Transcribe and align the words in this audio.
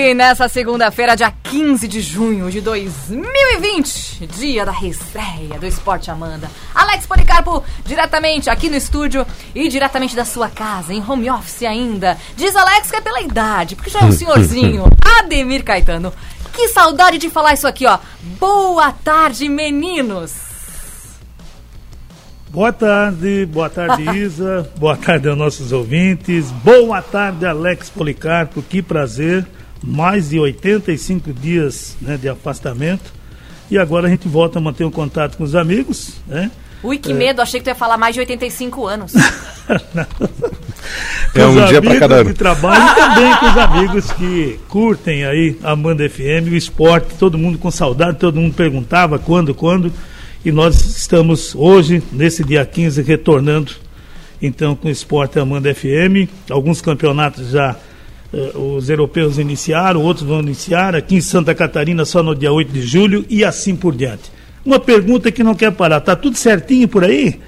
E 0.00 0.14
nessa 0.14 0.48
segunda-feira, 0.48 1.16
dia 1.16 1.34
15 1.42 1.88
de 1.88 2.00
junho 2.00 2.52
de 2.52 2.60
2020, 2.60 4.28
dia 4.28 4.64
da 4.64 4.70
reestreia 4.70 5.58
do 5.58 5.66
Esporte 5.66 6.08
Amanda. 6.08 6.48
Alex 6.72 7.04
Policarpo, 7.04 7.64
diretamente 7.84 8.48
aqui 8.48 8.70
no 8.70 8.76
estúdio 8.76 9.26
e 9.52 9.68
diretamente 9.68 10.14
da 10.14 10.24
sua 10.24 10.48
casa, 10.48 10.94
em 10.94 11.02
home 11.02 11.28
office 11.28 11.64
ainda. 11.64 12.16
Diz 12.36 12.54
Alex 12.54 12.92
que 12.92 12.96
é 12.96 13.00
pela 13.00 13.20
idade, 13.20 13.74
porque 13.74 13.90
já 13.90 13.98
é 13.98 14.04
um 14.04 14.12
senhorzinho. 14.14 14.84
Ademir 15.18 15.64
Caetano. 15.64 16.14
Que 16.52 16.68
saudade 16.68 17.18
de 17.18 17.28
falar 17.28 17.54
isso 17.54 17.66
aqui, 17.66 17.84
ó. 17.84 17.98
Boa 18.38 18.92
tarde, 18.92 19.48
meninos. 19.48 20.32
Boa 22.50 22.72
tarde, 22.72 23.46
boa 23.46 23.68
tarde 23.68 24.04
Isa, 24.16 24.70
boa 24.76 24.96
tarde 24.96 25.28
aos 25.28 25.36
nossos 25.36 25.72
ouvintes, 25.72 26.52
boa 26.52 27.02
tarde 27.02 27.44
Alex 27.44 27.90
Policarpo, 27.90 28.62
que 28.62 28.80
prazer, 28.80 29.44
mais 29.82 30.30
de 30.30 30.38
85 30.38 31.32
dias 31.32 31.96
né, 32.00 32.16
de 32.16 32.28
afastamento 32.28 33.12
e 33.70 33.78
agora 33.78 34.06
a 34.06 34.10
gente 34.10 34.26
volta 34.26 34.58
a 34.58 34.62
manter 34.62 34.84
um 34.84 34.90
contato 34.90 35.36
com 35.36 35.44
os 35.44 35.54
amigos, 35.54 36.14
né? 36.26 36.50
Ui, 36.82 36.96
que 36.96 37.10
é. 37.10 37.14
medo, 37.14 37.42
achei 37.42 37.60
que 37.60 37.64
tu 37.64 37.68
ia 37.68 37.74
falar 37.74 37.98
mais 37.98 38.14
de 38.14 38.20
85 38.20 38.86
anos. 38.86 39.12
é 41.34 41.46
um 41.46 41.66
dia 41.66 41.82
para 41.82 41.98
cada 41.98 42.14
ano. 42.16 42.30
de 42.30 42.34
trabalho 42.34 42.82
e 42.82 42.94
também 43.00 43.36
com 43.36 43.46
os 43.46 43.58
amigos 43.58 44.12
que 44.12 44.60
curtem 44.68 45.24
aí 45.24 45.58
a 45.62 45.72
Amanda 45.72 46.08
FM, 46.08 46.52
o 46.52 46.56
esporte, 46.56 47.14
todo 47.18 47.36
mundo 47.36 47.58
com 47.58 47.70
saudade, 47.70 48.18
todo 48.18 48.40
mundo 48.40 48.54
perguntava 48.54 49.18
quando, 49.18 49.54
quando 49.54 49.92
e 50.44 50.52
nós 50.52 50.96
estamos 50.96 51.54
hoje, 51.54 52.02
nesse 52.12 52.44
dia 52.44 52.64
15, 52.64 53.02
retornando 53.02 53.72
então 54.40 54.76
com 54.76 54.86
o 54.86 54.90
Esporte 54.90 55.38
Amanda 55.38 55.74
FM. 55.74 56.30
Alguns 56.48 56.80
campeonatos 56.80 57.50
já 57.50 57.74
os 58.54 58.90
europeus 58.90 59.38
iniciaram, 59.38 60.02
outros 60.02 60.26
vão 60.26 60.40
iniciar, 60.40 60.94
aqui 60.94 61.16
em 61.16 61.20
Santa 61.20 61.54
Catarina 61.54 62.04
só 62.04 62.22
no 62.22 62.34
dia 62.34 62.52
8 62.52 62.70
de 62.70 62.82
julho 62.82 63.24
e 63.28 63.44
assim 63.44 63.74
por 63.74 63.94
diante. 63.94 64.30
Uma 64.64 64.78
pergunta 64.78 65.32
que 65.32 65.42
não 65.42 65.54
quer 65.54 65.72
parar, 65.72 66.00
tá 66.00 66.14
tudo 66.14 66.36
certinho 66.36 66.86
por 66.86 67.04
aí? 67.04 67.40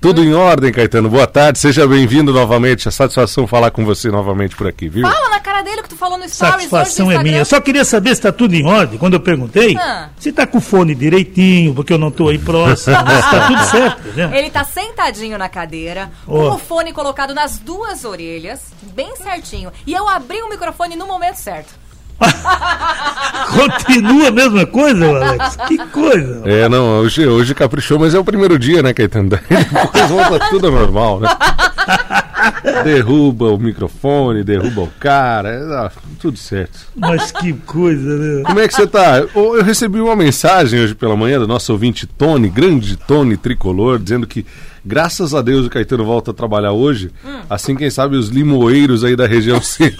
Tudo 0.00 0.22
em 0.22 0.32
ordem, 0.32 0.72
Caetano. 0.72 1.10
Boa 1.10 1.26
tarde, 1.26 1.58
seja 1.58 1.84
bem-vindo 1.84 2.32
novamente. 2.32 2.86
É 2.86 2.90
satisfação 2.90 3.48
falar 3.48 3.72
com 3.72 3.84
você 3.84 4.12
novamente 4.12 4.54
por 4.54 4.68
aqui, 4.68 4.88
viu? 4.88 5.02
Fala 5.02 5.28
na 5.28 5.40
cara 5.40 5.60
dele 5.62 5.82
que 5.82 5.88
tu 5.88 5.96
falou 5.96 6.16
no 6.16 6.28
stories 6.28 6.68
Satisfação 6.68 7.10
é 7.10 7.20
minha. 7.20 7.38
Eu 7.38 7.44
só 7.44 7.60
queria 7.60 7.84
saber 7.84 8.10
se 8.10 8.20
está 8.20 8.30
tudo 8.30 8.54
em 8.54 8.64
ordem. 8.64 8.96
Quando 8.96 9.14
eu 9.14 9.20
perguntei, 9.20 9.76
ah. 9.76 10.10
se 10.16 10.28
está 10.28 10.46
com 10.46 10.58
o 10.58 10.60
fone 10.60 10.94
direitinho, 10.94 11.74
porque 11.74 11.92
eu 11.92 11.98
não 11.98 12.08
estou 12.08 12.28
aí 12.28 12.38
próximo. 12.38 12.76
se 12.76 12.90
está 12.92 13.46
tudo 13.48 13.64
certo, 13.64 14.08
né? 14.16 14.38
Ele 14.38 14.46
está 14.46 14.62
sentadinho 14.62 15.36
na 15.36 15.48
cadeira, 15.48 16.12
oh. 16.28 16.50
com 16.50 16.54
o 16.54 16.58
fone 16.58 16.92
colocado 16.92 17.34
nas 17.34 17.58
duas 17.58 18.04
orelhas, 18.04 18.66
bem 18.94 19.16
certinho. 19.16 19.72
E 19.84 19.92
eu 19.92 20.08
abri 20.08 20.40
o 20.42 20.48
microfone 20.48 20.94
no 20.94 21.08
momento 21.08 21.38
certo. 21.38 21.74
Continua 23.48 24.28
a 24.28 24.32
mesma 24.32 24.66
coisa, 24.66 25.06
Alex? 25.06 25.56
Que 25.68 25.78
coisa. 25.88 26.42
É, 26.44 26.68
não, 26.68 27.00
hoje, 27.00 27.26
hoje 27.26 27.54
caprichou, 27.54 27.98
mas 27.98 28.14
é 28.14 28.18
o 28.18 28.24
primeiro 28.24 28.58
dia, 28.58 28.82
né, 28.82 28.92
Caetano? 28.92 29.28
depois 29.30 30.10
volta 30.10 30.46
tudo 30.50 30.70
normal, 30.70 31.20
né? 31.20 31.28
Derruba 32.84 33.46
o 33.46 33.58
microfone, 33.58 34.44
derruba 34.44 34.82
o 34.82 34.90
cara, 35.00 35.48
é, 35.50 35.62
ah, 35.74 35.90
tudo 36.20 36.38
certo. 36.38 36.78
Mas 36.94 37.32
que 37.32 37.52
coisa, 37.52 38.16
né? 38.16 38.42
Como 38.44 38.60
é 38.60 38.68
que 38.68 38.74
você 38.74 38.86
tá? 38.86 39.24
Eu 39.34 39.62
recebi 39.62 40.00
uma 40.00 40.16
mensagem 40.16 40.80
hoje 40.80 40.94
pela 40.94 41.16
manhã 41.16 41.38
do 41.38 41.46
nosso 41.46 41.72
ouvinte 41.72 42.06
Tony, 42.06 42.48
grande 42.48 42.96
Tony 42.96 43.36
Tricolor, 43.36 43.98
dizendo 43.98 44.26
que 44.26 44.46
graças 44.84 45.34
a 45.34 45.42
Deus 45.42 45.66
o 45.66 45.70
Caetano 45.70 46.04
volta 46.04 46.30
a 46.30 46.34
trabalhar 46.34 46.72
hoje. 46.72 47.10
Hum. 47.24 47.40
Assim, 47.50 47.74
quem 47.74 47.90
sabe 47.90 48.16
os 48.16 48.28
limoeiros 48.28 49.04
aí 49.04 49.16
da 49.16 49.26
região 49.26 49.60
se, 49.60 49.94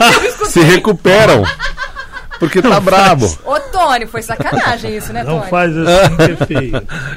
se 0.46 0.60
recuperam. 0.60 1.44
Porque 2.38 2.62
tá 2.62 2.78
brabo. 2.80 3.26
Ô, 3.44 3.58
Tony, 3.60 4.06
foi 4.06 4.22
sacanagem 4.22 4.96
isso, 4.96 5.12
né, 5.12 5.24
Tony? 5.24 5.36
Não 5.36 5.42
faz 5.44 5.76
assim 5.76 6.16
que 6.16 6.22
é 6.22 6.46
feio. 6.46 6.72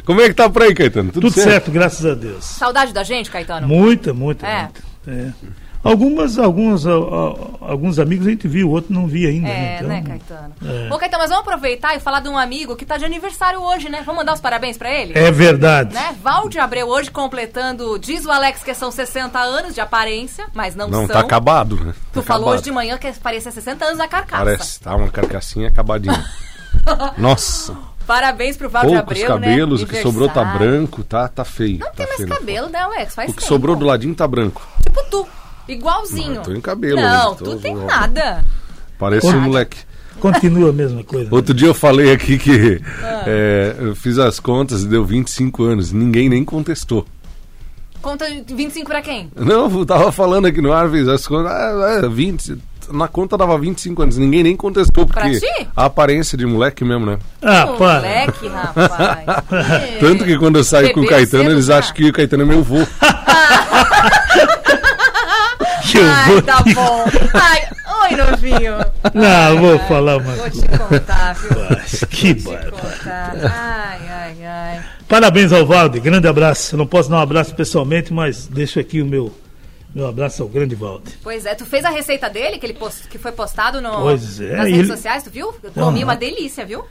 Como 0.05 0.21
é 0.21 0.27
que 0.27 0.33
tá 0.33 0.49
por 0.49 0.63
aí, 0.63 0.73
Caetano? 0.73 1.11
Tudo, 1.11 1.27
Tudo 1.27 1.33
certo? 1.33 1.49
certo? 1.49 1.71
graças 1.71 2.05
a 2.05 2.15
Deus. 2.15 2.43
Saudade 2.43 2.93
da 2.93 3.03
gente, 3.03 3.29
Caetano? 3.29 3.67
Muita, 3.67 4.13
muita. 4.13 4.47
É. 4.47 4.61
Muita. 4.61 4.81
É. 5.07 5.31
Algumas, 5.83 6.37
alguns, 6.37 6.85
alguns 6.85 7.97
amigos 7.97 8.27
a 8.27 8.29
gente 8.29 8.47
viu, 8.47 8.69
outros 8.69 8.91
não 8.95 9.07
vi 9.07 9.25
ainda. 9.25 9.47
É, 9.49 9.75
então, 9.77 9.87
né, 9.87 10.03
Caetano? 10.03 10.53
É. 10.63 10.87
Bom, 10.89 10.97
Caetano, 10.97 11.23
mas 11.23 11.29
vamos 11.31 11.47
aproveitar 11.47 11.95
e 11.95 11.99
falar 11.99 12.19
de 12.19 12.29
um 12.29 12.37
amigo 12.37 12.75
que 12.75 12.83
está 12.83 12.97
de 12.97 13.05
aniversário 13.05 13.59
hoje, 13.59 13.89
né? 13.89 14.03
Vamos 14.05 14.19
mandar 14.19 14.33
os 14.33 14.39
parabéns 14.39 14.77
para 14.77 14.91
ele? 14.91 15.17
É 15.17 15.31
verdade. 15.31 15.95
Né? 15.95 16.15
Valde 16.21 16.59
Abreu 16.59 16.87
hoje 16.87 17.09
completando, 17.09 17.97
diz 17.97 18.25
o 18.25 18.31
Alex 18.31 18.63
que 18.63 18.73
são 18.75 18.91
60 18.91 19.39
anos 19.39 19.73
de 19.73 19.81
aparência, 19.81 20.45
mas 20.53 20.75
não, 20.75 20.87
não 20.87 20.99
são. 20.99 21.07
Não, 21.07 21.13
tá 21.13 21.19
acabado, 21.19 21.75
né? 21.83 21.93
Tu 22.13 22.21
tá 22.21 22.27
falou 22.27 22.43
acabado. 22.43 22.53
hoje 22.53 22.63
de 22.63 22.71
manhã 22.71 22.97
que 22.99 23.11
parecia 23.13 23.51
60 23.51 23.83
anos 23.83 23.99
a 23.99 24.07
carcaça. 24.07 24.43
Parece, 24.43 24.79
tá 24.79 24.95
uma 24.95 25.09
carcassinha 25.09 25.67
acabadinha. 25.67 26.23
Nossa. 27.17 27.75
Parabéns 28.05 28.57
pro 28.57 28.69
Valde 28.69 28.95
Abreu, 28.95 29.21
né? 29.21 29.27
cabelos, 29.27 29.81
né? 29.81 29.85
o 29.85 29.89
que 29.89 30.01
sobrou 30.01 30.27
tá 30.29 30.43
branco, 30.43 31.03
tá, 31.03 31.27
tá 31.27 31.45
feio. 31.45 31.79
Não 31.79 31.87
tá 31.87 32.05
tem 32.05 32.07
mais 32.07 32.25
cabelo, 32.25 32.69
né, 32.69 32.79
Alex? 32.79 33.15
Faz 33.15 33.29
O 33.29 33.33
que 33.33 33.39
tempo. 33.39 33.47
sobrou 33.47 33.75
do 33.75 33.85
ladinho 33.85 34.13
tá 34.13 34.27
branco. 34.27 34.67
Tipo 34.83 35.03
tu. 35.09 35.27
Igualzinho. 35.67 36.35
Não, 36.35 36.43
tô 36.43 36.53
em 36.53 36.61
cabelo. 36.61 37.01
Não, 37.01 37.35
tu 37.35 37.55
tem 37.57 37.75
nada. 37.75 38.43
Parece 38.97 39.27
um 39.27 39.41
moleque. 39.41 39.77
Continua 40.19 40.69
a 40.69 40.73
mesma 40.73 41.03
coisa. 41.03 41.33
Outro 41.33 41.53
dia 41.53 41.67
eu 41.67 41.73
falei 41.73 42.11
aqui 42.11 42.37
que 42.37 42.79
ah. 43.01 43.23
é, 43.25 43.75
eu 43.79 43.95
fiz 43.95 44.19
as 44.19 44.39
contas 44.39 44.83
e 44.83 44.87
deu 44.87 45.03
25 45.03 45.63
anos. 45.63 45.91
Ninguém 45.91 46.29
nem 46.29 46.45
contestou. 46.45 47.05
Conta 48.01 48.25
25 48.47 48.87
pra 48.87 49.01
quem? 49.01 49.31
Não, 49.35 49.69
eu 49.69 49.85
tava 49.85 50.11
falando 50.11 50.45
aqui 50.45 50.61
no 50.61 50.71
ar, 50.71 50.89
fiz 50.89 51.07
as 51.07 51.27
contas. 51.27 51.51
Ah, 51.51 52.07
20, 52.07 52.51
é, 52.51 52.55
na 52.91 53.07
conta 53.07 53.37
dava 53.37 53.57
25 53.57 54.01
anos. 54.01 54.17
Ninguém 54.17 54.43
nem 54.43 54.55
contestou, 54.55 55.05
porque 55.05 55.39
a 55.75 55.85
aparência 55.85 56.37
de 56.37 56.45
moleque 56.45 56.83
mesmo, 56.83 57.05
né? 57.05 57.19
Ah, 57.41 57.67
Pô, 57.67 57.83
Moleque, 57.83 58.47
rapaz. 58.47 59.25
Tanto 59.99 60.23
que 60.23 60.37
quando 60.37 60.57
eu 60.57 60.63
saio 60.63 60.93
com 60.93 61.01
o 61.01 61.07
Caetano, 61.07 61.49
eles 61.51 61.69
acham 61.69 61.93
que 61.93 62.09
o 62.09 62.13
Caetano 62.13 62.43
é 62.43 62.45
meu 62.45 62.59
avô. 62.59 62.77
que 65.91 65.97
eu 65.97 66.05
Ai, 66.05 66.31
vou. 66.31 66.41
Tá 66.41 66.63
te... 66.63 66.73
bom. 66.73 67.05
Ai, 67.33 67.67
oi, 68.03 68.17
novinho. 68.17 68.77
Não, 69.13 69.25
ai, 69.25 69.57
vou 69.57 69.73
ai, 69.73 69.87
falar 69.87 70.17
uma 70.17 70.33
Vou 70.33 70.49
te 70.49 70.67
contar, 70.67 71.33
viu? 71.33 71.49
Mas, 71.69 72.03
que 72.05 72.33
barato. 72.33 72.75
Ai, 73.05 73.99
ai, 74.09 74.45
ai. 74.45 74.85
Parabéns 75.07 75.51
ao 75.51 75.65
Valde, 75.65 75.99
grande 75.99 76.27
abraço. 76.27 76.75
Eu 76.75 76.77
não 76.77 76.87
posso 76.87 77.09
dar 77.09 77.17
um 77.17 77.21
abraço 77.21 77.53
pessoalmente, 77.53 78.13
mas 78.13 78.47
deixo 78.47 78.79
aqui 78.79 79.01
o 79.01 79.05
meu. 79.05 79.33
Meu 79.93 80.07
abraço 80.07 80.41
ao 80.41 80.47
grande 80.47 80.73
Valde. 80.73 81.11
Pois 81.21 81.45
é, 81.45 81.53
tu 81.53 81.65
fez 81.65 81.83
a 81.83 81.89
receita 81.89 82.29
dele, 82.29 82.57
que, 82.57 82.65
ele 82.65 82.73
post, 82.73 83.09
que 83.09 83.17
foi 83.17 83.33
postado 83.33 83.81
no, 83.81 84.09
é, 84.09 84.13
nas 84.13 84.31
redes 84.31 84.39
ele... 84.39 84.87
sociais, 84.87 85.23
tu 85.23 85.29
viu? 85.29 85.53
Comi 85.73 85.99
uhum. 85.99 86.03
uma 86.05 86.15
delícia, 86.15 86.65
viu? 86.65 86.85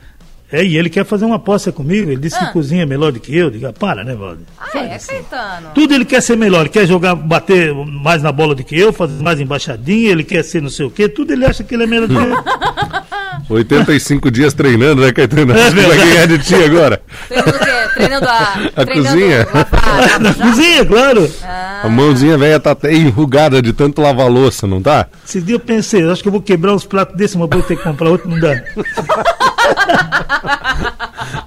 É, 0.51 0.63
e 0.63 0.77
ele 0.77 0.89
quer 0.89 1.05
fazer 1.05 1.25
uma 1.25 1.37
aposta 1.37 1.71
comigo. 1.71 2.11
Ele 2.11 2.19
disse 2.19 2.35
ah. 2.35 2.45
que 2.45 2.53
cozinha 2.53 2.85
melhor 2.85 3.11
do 3.11 3.19
que 3.19 3.35
eu. 3.35 3.49
Diga, 3.49 3.71
para, 3.71 4.03
né, 4.03 4.13
Valdir? 4.13 4.45
Ah, 4.59 4.77
é, 4.77 4.95
assim. 4.95 5.13
Caetano? 5.13 5.69
Tudo 5.73 5.93
ele 5.93 6.05
quer 6.05 6.21
ser 6.21 6.35
melhor. 6.35 6.61
Ele 6.61 6.69
quer 6.69 6.85
jogar, 6.85 7.15
bater 7.15 7.73
mais 7.73 8.21
na 8.21 8.31
bola 8.31 8.53
do 8.53 8.63
que 8.63 8.77
eu, 8.77 8.91
fazer 8.91 9.21
mais 9.23 9.39
embaixadinha. 9.39 10.11
Ele 10.11 10.23
quer 10.23 10.43
ser 10.43 10.61
não 10.61 10.69
sei 10.69 10.85
o 10.85 10.91
quê. 10.91 11.07
Tudo 11.07 11.31
ele 11.31 11.45
acha 11.45 11.63
que 11.63 11.73
ele 11.73 11.83
é 11.83 11.87
melhor 11.87 12.07
do 12.07 12.15
que 12.15 12.21
eu. 12.21 12.37
85 13.49 14.31
dias 14.31 14.53
treinando, 14.53 15.01
né, 15.01 15.11
Caetano? 15.11 15.53
É 15.53 15.69
vai 15.69 15.97
ganhar 15.97 16.27
de 16.27 16.39
ti 16.39 16.55
agora. 16.55 17.01
Treinando 17.27 17.55
o 17.55 17.59
quê? 17.59 17.89
Treinando 17.95 18.25
a, 18.25 18.53
a 18.75 18.85
treinando 18.85 19.09
cozinha? 19.09 19.47
Na 20.19 20.33
cozinha, 20.33 20.85
claro. 20.85 21.31
Ah. 21.43 21.81
A 21.83 21.89
mãozinha 21.89 22.37
velha 22.37 22.59
tá 22.59 22.71
até 22.71 22.93
enrugada 22.93 23.61
de 23.61 23.73
tanto 23.73 24.01
lavar 24.01 24.29
louça, 24.29 24.67
não 24.67 24.81
tá? 24.81 25.07
Esse 25.25 25.41
dia 25.41 25.55
eu 25.55 25.59
pensei, 25.59 26.09
acho 26.09 26.21
que 26.21 26.27
eu 26.27 26.31
vou 26.31 26.41
quebrar 26.41 26.73
uns 26.73 26.85
pratos 26.85 27.15
desse, 27.15 27.37
mas 27.37 27.49
vou 27.49 27.61
ter 27.63 27.75
que 27.75 27.83
comprar 27.83 28.09
outro, 28.09 28.29
não 28.29 28.39
dá. 28.39 28.61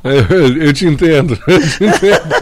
Eu, 0.05 0.63
eu, 0.63 0.73
te 0.73 0.87
entendo, 0.87 1.39
eu 1.47 1.61
te 1.61 1.85
entendo. 1.85 2.35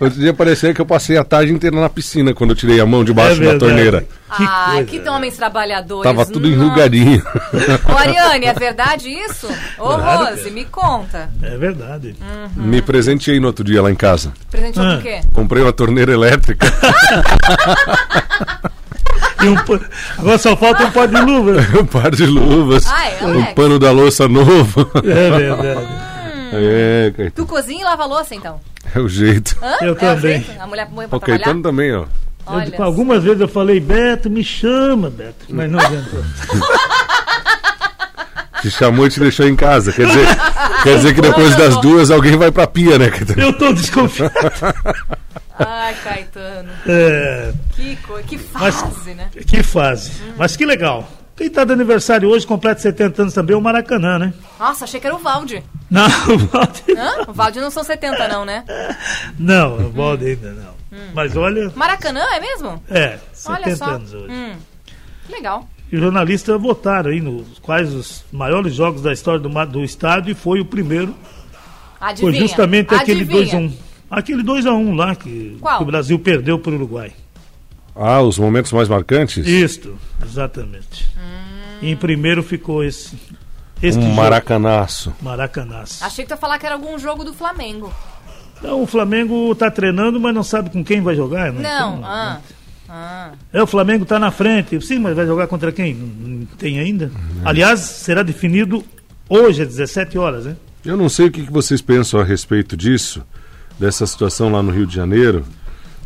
Outro 0.00 0.18
dia 0.18 0.34
parecia 0.34 0.74
que 0.74 0.80
eu 0.80 0.86
passei 0.86 1.16
a 1.16 1.24
tarde 1.24 1.52
inteira 1.52 1.80
na 1.80 1.88
piscina 1.88 2.34
quando 2.34 2.50
eu 2.50 2.56
tirei 2.56 2.80
a 2.80 2.86
mão 2.86 3.04
debaixo 3.04 3.42
é 3.42 3.52
da 3.52 3.58
torneira. 3.58 4.06
Que 4.36 4.42
ah, 4.42 4.84
que 4.86 5.08
homens 5.08 5.36
trabalhadores. 5.36 6.02
Tava 6.02 6.26
tudo 6.26 6.48
enrugadinho. 6.48 7.22
Ô, 7.88 7.96
Ariane, 7.96 8.46
é 8.46 8.52
verdade 8.52 9.08
isso? 9.08 9.46
Ô, 9.78 9.94
claro 9.94 10.30
Rose, 10.30 10.48
é. 10.48 10.50
me 10.50 10.64
conta. 10.64 11.30
É 11.40 11.56
verdade. 11.56 12.16
Uhum. 12.20 12.64
Me 12.64 12.82
presenteei 12.82 13.38
no 13.38 13.46
outro 13.46 13.64
dia 13.64 13.80
lá 13.80 13.90
em 13.90 13.94
casa. 13.94 14.32
Presenteou 14.50 14.86
ah. 14.86 14.98
o 14.98 15.02
quê? 15.02 15.20
Comprei 15.32 15.62
uma 15.62 15.72
torneira 15.72 16.12
elétrica. 16.12 16.66
Um, 19.48 19.56
agora 20.18 20.38
só 20.38 20.56
falta 20.56 20.84
um 20.84 20.90
par 20.90 21.08
de 21.08 21.20
luvas. 21.20 21.74
um 21.74 21.86
par 21.86 22.10
de 22.10 22.26
luvas. 22.26 22.86
Ah, 22.86 23.08
é, 23.08 23.24
um 23.24 23.44
pano 23.54 23.78
da 23.78 23.90
louça 23.90 24.28
novo. 24.28 24.90
É 24.96 25.30
verdade. 25.30 25.88
Hum. 25.88 26.50
É, 26.52 27.30
Tu 27.34 27.46
cozinha 27.46 27.80
e 27.80 27.84
lava 27.84 28.04
louça, 28.04 28.34
então? 28.34 28.60
É 28.94 28.98
o 28.98 29.08
jeito. 29.08 29.56
Hã? 29.62 29.76
Eu 29.80 29.92
é 29.92 29.96
também. 29.96 30.46
A 30.58 30.66
mulher 30.66 30.88
põe 30.94 31.08
pra 31.08 31.16
o 31.16 31.20
Caetano 31.20 31.62
também, 31.62 31.94
ó. 31.94 32.04
Eu, 32.46 32.84
algumas 32.84 33.24
vezes 33.24 33.40
eu 33.40 33.48
falei, 33.48 33.80
Beto, 33.80 34.28
me 34.28 34.44
chama, 34.44 35.08
Beto. 35.08 35.46
Mas 35.48 35.70
não 35.70 35.80
adiantou. 35.80 36.22
Te 38.60 38.70
chamou 38.70 39.06
e 39.06 39.10
te 39.10 39.20
deixou 39.20 39.46
em 39.46 39.54
casa. 39.54 39.92
Quer 39.92 40.06
dizer, 40.06 40.26
quer 40.82 40.96
dizer 40.96 41.14
que 41.14 41.20
depois 41.20 41.54
das 41.54 41.78
duas 41.82 42.10
alguém 42.10 42.34
vai 42.34 42.50
pra 42.50 42.66
pia, 42.66 42.98
né, 42.98 43.10
Caetano? 43.10 43.42
Eu 43.42 43.52
tô 43.52 43.70
desconfiado. 43.74 44.32
Ai, 45.58 45.94
Caetano. 46.02 46.70
É. 46.86 47.52
Que, 47.74 47.96
que 48.26 48.38
fase, 48.38 48.84
Mas, 48.84 49.16
né? 49.16 49.30
Que 49.46 49.62
fase. 49.62 50.10
Uhum. 50.22 50.34
Mas 50.36 50.56
que 50.56 50.66
legal. 50.66 51.08
Quem 51.36 51.48
está 51.48 51.64
de 51.64 51.72
aniversário 51.72 52.28
hoje, 52.28 52.46
completa 52.46 52.80
70 52.80 53.22
anos 53.22 53.34
também, 53.34 53.54
é 53.54 53.58
o 53.58 53.60
Maracanã, 53.60 54.18
né? 54.18 54.32
Nossa, 54.58 54.84
achei 54.84 55.00
que 55.00 55.06
era 55.06 55.16
o 55.16 55.18
Valde. 55.18 55.64
Não, 55.90 56.06
o 56.32 56.38
Valde. 56.38 56.82
Hã? 56.96 57.24
O 57.28 57.32
Valde 57.32 57.60
não 57.60 57.70
são 57.70 57.82
70, 57.82 58.28
não, 58.28 58.44
né? 58.44 58.64
Não, 59.38 59.76
o 59.86 59.90
Valde 59.90 60.26
ainda 60.26 60.52
não. 60.52 60.74
Hum. 60.92 61.10
Mas 61.12 61.36
olha. 61.36 61.72
Maracanã, 61.74 62.22
é 62.32 62.40
mesmo? 62.40 62.80
É, 62.88 63.18
Olha 63.46 63.64
70 63.64 63.76
só. 63.76 63.84
anos 63.86 64.14
hoje. 64.14 64.32
Hum. 64.32 64.54
Legal. 65.28 65.68
E 65.90 65.96
os 65.96 66.02
jornalistas 66.02 66.60
votaram 66.60 67.10
aí 67.10 67.20
nos 67.20 67.58
quais 67.58 67.92
os 67.92 68.24
maiores 68.32 68.74
jogos 68.74 69.02
da 69.02 69.12
história 69.12 69.40
do, 69.40 69.48
do 69.66 69.82
estádio 69.82 70.32
e 70.32 70.34
foi 70.34 70.60
o 70.60 70.64
primeiro. 70.64 71.14
Adivinha. 72.00 72.32
Foi 72.32 72.40
justamente 72.40 72.94
aquele 72.94 73.24
Adivinha. 74.10 74.42
2x1. 74.42 74.42
Aquele 74.42 74.42
2x1 74.42 74.94
lá 74.96 75.14
que, 75.14 75.56
Qual? 75.60 75.78
que 75.78 75.82
o 75.82 75.86
Brasil 75.86 76.18
perdeu 76.18 76.58
para 76.58 76.72
o 76.72 76.74
Uruguai. 76.74 77.12
Ah, 77.96 78.20
os 78.22 78.38
momentos 78.38 78.72
mais 78.72 78.88
marcantes? 78.88 79.46
Isto, 79.46 79.96
exatamente. 80.24 81.08
Hum. 81.16 81.78
E 81.82 81.90
em 81.90 81.96
primeiro 81.96 82.42
ficou 82.42 82.82
esse. 82.82 83.16
Este 83.82 83.98
Um 83.98 84.02
jogo, 84.02 84.14
maracanaço. 84.16 85.12
Maracanaço. 85.20 86.04
Achei 86.04 86.24
que 86.24 86.28
tu 86.28 86.34
ia 86.34 86.36
falar 86.36 86.58
que 86.58 86.66
era 86.66 86.74
algum 86.74 86.98
jogo 86.98 87.22
do 87.24 87.32
Flamengo. 87.34 87.92
Então, 88.58 88.82
o 88.82 88.86
Flamengo 88.86 89.52
está 89.52 89.70
treinando, 89.70 90.18
mas 90.20 90.34
não 90.34 90.42
sabe 90.42 90.70
com 90.70 90.82
quem 90.82 91.02
vai 91.02 91.14
jogar. 91.14 91.52
né? 91.52 91.62
Não, 91.62 91.96
Então, 91.98 92.04
ah. 92.04 92.40
Ah. 92.88 93.32
É, 93.52 93.62
o 93.62 93.66
Flamengo 93.66 94.04
está 94.04 94.18
na 94.18 94.30
frente. 94.30 94.80
Sim, 94.80 95.00
mas 95.00 95.14
vai 95.14 95.26
jogar 95.26 95.46
contra 95.48 95.70
quem? 95.72 95.94
Não, 95.94 96.46
tem 96.56 96.78
ainda. 96.78 97.10
Aliás, 97.44 97.80
será 97.80 98.22
definido 98.22 98.84
hoje, 99.28 99.62
às 99.62 99.68
17 99.68 100.16
horas, 100.16 100.46
né? 100.46 100.56
Eu 100.84 100.96
não 100.96 101.08
sei 101.08 101.26
o 101.26 101.30
que 101.30 101.44
que 101.44 101.52
vocês 101.52 101.80
pensam 101.82 102.20
a 102.20 102.24
respeito 102.24 102.76
disso, 102.76 103.22
dessa 103.78 104.06
situação 104.06 104.50
lá 104.52 104.62
no 104.62 104.70
Rio 104.72 104.86
de 104.86 104.94
Janeiro, 104.94 105.44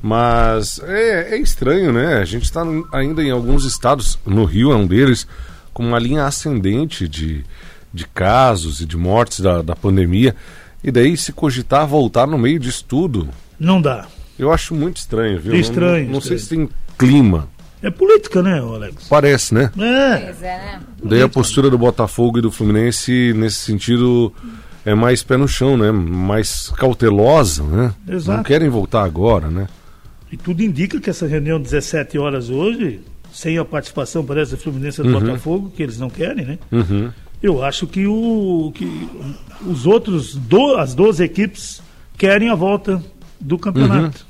mas 0.03 0.81
é, 0.85 1.35
é 1.35 1.38
estranho, 1.38 1.93
né? 1.93 2.19
A 2.19 2.25
gente 2.25 2.44
está 2.44 2.62
ainda 2.93 3.23
em 3.23 3.31
alguns 3.31 3.65
estados, 3.65 4.19
no 4.25 4.44
Rio 4.44 4.73
é 4.73 4.76
um 4.76 4.87
deles, 4.87 5.26
com 5.73 5.85
uma 5.87 5.99
linha 5.99 6.25
ascendente 6.25 7.09
de, 7.09 7.44
de 7.93 8.06
casos 8.06 8.81
e 8.81 8.87
de 8.87 8.97
mortes 8.97 9.41
da, 9.41 9.62
da 9.62 9.75
pandemia, 9.76 10.35
e 10.82 10.91
daí 10.91 11.17
se 11.17 11.32
cogitar 11.32 11.87
voltar 11.87 12.26
no 12.26 12.38
meio 12.38 12.59
disso 12.59 12.85
tudo, 12.87 13.29
Não 13.59 13.81
dá. 13.82 14.06
eu 14.38 14.53
acho 14.53 14.75
muito 14.75 14.99
estranho, 14.99 15.41
viu? 15.41 15.55
Estranho, 15.55 16.06
Não, 16.06 16.12
não 16.15 16.20
sei 16.20 16.37
estranho. 16.37 16.69
se 16.69 16.73
tem 16.73 16.79
clima, 16.97 17.49
É 17.82 17.91
política, 17.91 18.43
né, 18.43 18.61
Alex? 18.61 19.06
parece, 19.09 19.53
né? 19.55 19.70
É. 19.76 20.17
Pois 20.19 20.43
é, 20.43 20.56
né? 20.56 20.81
Daí 21.03 21.23
a 21.23 21.29
postura 21.29 21.69
do 21.70 21.79
Botafogo 21.79 22.38
e 22.38 22.43
do 22.43 22.50
Fluminense, 22.50 23.32
nesse 23.37 23.56
sentido, 23.59 24.32
é 24.88 24.94
mais 24.94 25.23
pé 25.23 25.37
no 25.37 25.46
chão, 25.46 25.76
né? 25.76 25.90
Mais 25.93 26.70
cautelosa, 26.76 27.62
né? 27.62 27.94
Exato. 28.08 28.38
Não 28.38 28.44
querem 28.44 28.69
voltar 28.69 29.05
agora, 29.05 29.49
né? 29.49 29.69
E 30.32 30.37
tudo 30.37 30.62
indica 30.62 30.99
que 31.00 31.11
essa 31.11 31.26
reunião 31.26 31.61
17 31.61 32.19
horas 32.19 32.49
hoje, 32.50 33.00
sem 33.32 33.58
a 33.58 33.64
participação, 33.64 34.25
parece, 34.25 34.52
da 34.52 34.56
Fluminense 34.56 35.00
e 35.00 35.05
do 35.05 35.11
Uhum. 35.12 35.20
Botafogo, 35.20 35.73
que 35.75 35.82
eles 35.82 35.99
não 35.99 36.08
querem, 36.08 36.44
né? 36.44 36.58
Uhum. 36.73 37.11
Eu 37.43 37.62
acho 37.62 37.87
que, 37.87 38.06
o, 38.06 38.73
que 38.75 39.08
os 39.67 39.87
outros, 39.87 40.35
do, 40.35 40.76
as 40.76 40.94
12 40.94 41.23
equipes, 41.23 41.82
querem 42.17 42.49
a 42.49 42.55
volta 42.55 43.02
do 43.41 43.58
campeonato. 43.58 44.26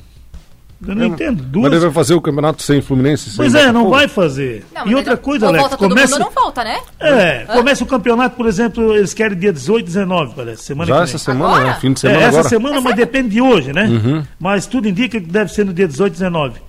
Eu 0.86 0.94
não 0.94 1.02
É, 1.02 1.06
entendo. 1.08 1.42
Mas 1.42 1.50
Duas... 1.52 1.72
ele 1.72 1.80
vai 1.80 1.90
fazer 1.90 2.14
o 2.14 2.20
campeonato 2.20 2.62
sem 2.62 2.80
Fluminense? 2.80 3.30
Sem 3.30 3.36
Pois 3.36 3.54
é, 3.54 3.72
não 3.72 3.90
vai 3.90 4.06
fazer. 4.06 4.64
Não, 4.72 4.82
e 4.82 4.84
mas 4.86 4.94
outra 4.94 5.16
coisa, 5.16 5.46
Alex, 5.48 5.60
volta 5.62 5.76
todo 5.76 5.88
começa, 5.88 6.12
mundo 6.18 6.22
ou 6.28 6.32
não 6.34 6.42
volta, 6.42 6.62
né? 6.64 6.78
é, 7.00 7.44
começa 7.46 7.82
o 7.82 7.86
campeonato, 7.86 8.36
por 8.36 8.46
exemplo, 8.46 8.94
eles 8.94 9.12
querem 9.12 9.36
dia 9.36 9.52
18 9.52 9.84
19, 9.86 10.34
parece, 10.36 10.62
semana 10.62 10.86
Já 10.86 10.94
que 10.94 10.98
vem. 11.00 11.14
essa 11.14 11.18
semana, 11.18 11.54
Agora? 11.56 11.64
né? 11.66 11.78
Fim 11.80 11.92
de 11.92 11.98
É, 11.98 12.00
semana 12.00 12.20
essa 12.20 12.28
agora. 12.38 12.48
semana, 12.48 12.80
mas 12.80 12.94
depende 12.94 13.28
de 13.30 13.40
hoje, 13.40 13.72
né? 13.72 13.86
Uhum. 13.86 14.22
Mas 14.38 14.66
tudo 14.66 14.86
indica 14.88 15.20
que 15.20 15.26
deve 15.26 15.52
ser 15.52 15.64
no 15.66 15.74
dia 15.74 15.88
18 15.88 16.12
19. 16.12 16.60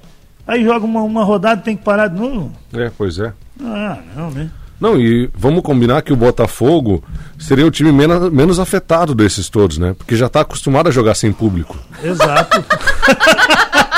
Aí 0.47 0.63
joga 0.63 0.83
uma, 0.85 1.03
uma 1.03 1.23
rodada 1.23 1.61
e 1.61 1.63
tem 1.63 1.77
que 1.77 1.83
parar 1.83 2.07
de 2.07 2.19
novo. 2.19 2.51
É, 2.73 2.89
pois 2.97 3.19
é. 3.19 3.31
Ah, 3.63 3.99
não, 4.15 4.31
né? 4.31 4.49
Não, 4.81 4.97
e 4.99 5.29
vamos 5.35 5.61
combinar 5.61 6.01
que 6.01 6.13
o 6.13 6.15
Botafogo 6.15 7.03
seria 7.37 7.67
o 7.67 7.69
time 7.69 7.91
menos, 7.91 8.31
menos 8.31 8.59
afetado 8.59 9.13
desses 9.13 9.49
todos, 9.49 9.77
né? 9.77 9.93
Porque 9.95 10.15
já 10.15 10.27
está 10.27 10.39
acostumado 10.41 10.87
a 10.87 10.91
jogar 10.91 11.13
sem 11.15 11.31
público. 11.33 11.77
Exato. 12.01 12.63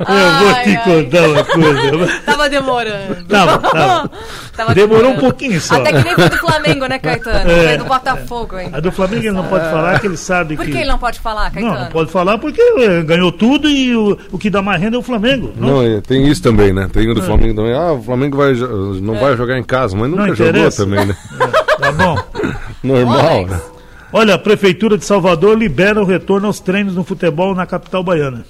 Eu 0.00 0.06
vou 0.06 0.48
Ai, 0.48 0.64
te 0.64 0.76
ai. 0.76 0.84
contar 0.84 1.28
uma 1.28 1.44
coisa. 1.44 2.20
Tava 2.24 2.48
demorando. 2.48 3.24
Tava, 3.28 3.58
tava. 3.58 4.10
Tava 4.56 4.74
Demorou 4.74 4.98
demorando. 5.02 5.18
um 5.18 5.20
pouquinho 5.30 5.60
só. 5.60 5.76
Até 5.76 5.92
que 5.92 6.04
nem 6.04 6.14
foi 6.14 6.28
do 6.30 6.36
Flamengo, 6.38 6.86
né, 6.86 6.98
Caetano? 7.00 7.50
É. 7.50 7.68
Foi 7.68 7.76
do 7.78 7.84
Botafogo 7.84 8.56
ainda. 8.56 8.78
A 8.78 8.80
do 8.80 8.90
Flamengo 8.90 9.22
ele 9.22 9.30
não 9.32 9.44
pode 9.44 9.64
falar 9.70 10.00
que 10.00 10.06
ele 10.06 10.16
sabe 10.16 10.56
Por 10.56 10.64
que. 10.64 10.72
que 10.72 10.78
ele 10.78 10.88
não 10.88 10.98
pode 10.98 11.20
falar, 11.20 11.50
Caetano? 11.50 11.74
Não, 11.74 11.80
não 11.82 11.90
pode 11.90 12.10
falar 12.10 12.38
porque 12.38 12.60
eh, 12.60 13.02
ganhou 13.02 13.30
tudo 13.30 13.68
e 13.68 13.94
o, 13.94 14.18
o 14.32 14.38
que 14.38 14.48
dá 14.50 14.62
mais 14.62 14.80
renda 14.80 14.96
é 14.96 14.98
o 14.98 15.02
Flamengo. 15.02 15.52
Não, 15.56 15.68
Não, 15.68 15.82
é, 15.82 16.00
tem 16.00 16.26
isso 16.26 16.42
também, 16.42 16.72
né? 16.72 16.88
Tem 16.92 17.08
o 17.08 17.14
do 17.14 17.22
Flamengo 17.22 17.54
também. 17.54 17.74
Ah, 17.74 17.92
o 17.92 18.02
Flamengo 18.02 18.36
vai, 18.38 18.52
não 18.54 19.18
vai 19.18 19.36
jogar 19.36 19.58
em 19.58 19.64
casa, 19.64 19.94
mas 19.96 20.10
nunca 20.10 20.26
Não 20.26 20.34
jogou 20.34 20.50
interessa. 20.50 20.84
também, 20.84 21.04
né? 21.06 21.16
É, 21.40 21.76
tá 21.76 21.92
bom. 21.92 22.18
Normal, 22.82 23.18
Alex. 23.20 23.79
Olha, 24.12 24.34
a 24.34 24.38
Prefeitura 24.38 24.98
de 24.98 25.04
Salvador 25.04 25.56
libera 25.56 26.00
o 26.00 26.04
retorno 26.04 26.46
aos 26.46 26.60
treinos 26.60 26.94
no 26.94 27.04
futebol 27.04 27.54
na 27.54 27.66
capital 27.66 28.02
baiana. 28.02 28.44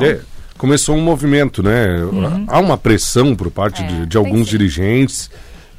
É, 0.00 0.20
começou 0.56 0.96
um 0.96 1.00
movimento, 1.00 1.62
né? 1.62 1.98
Há 2.46 2.60
uma 2.60 2.76
pressão 2.76 3.34
por 3.34 3.50
parte 3.50 3.82
É, 3.82 3.86
de, 3.86 4.06
de 4.06 4.16
alguns 4.16 4.46
sim. 4.46 4.50
dirigentes 4.56 5.30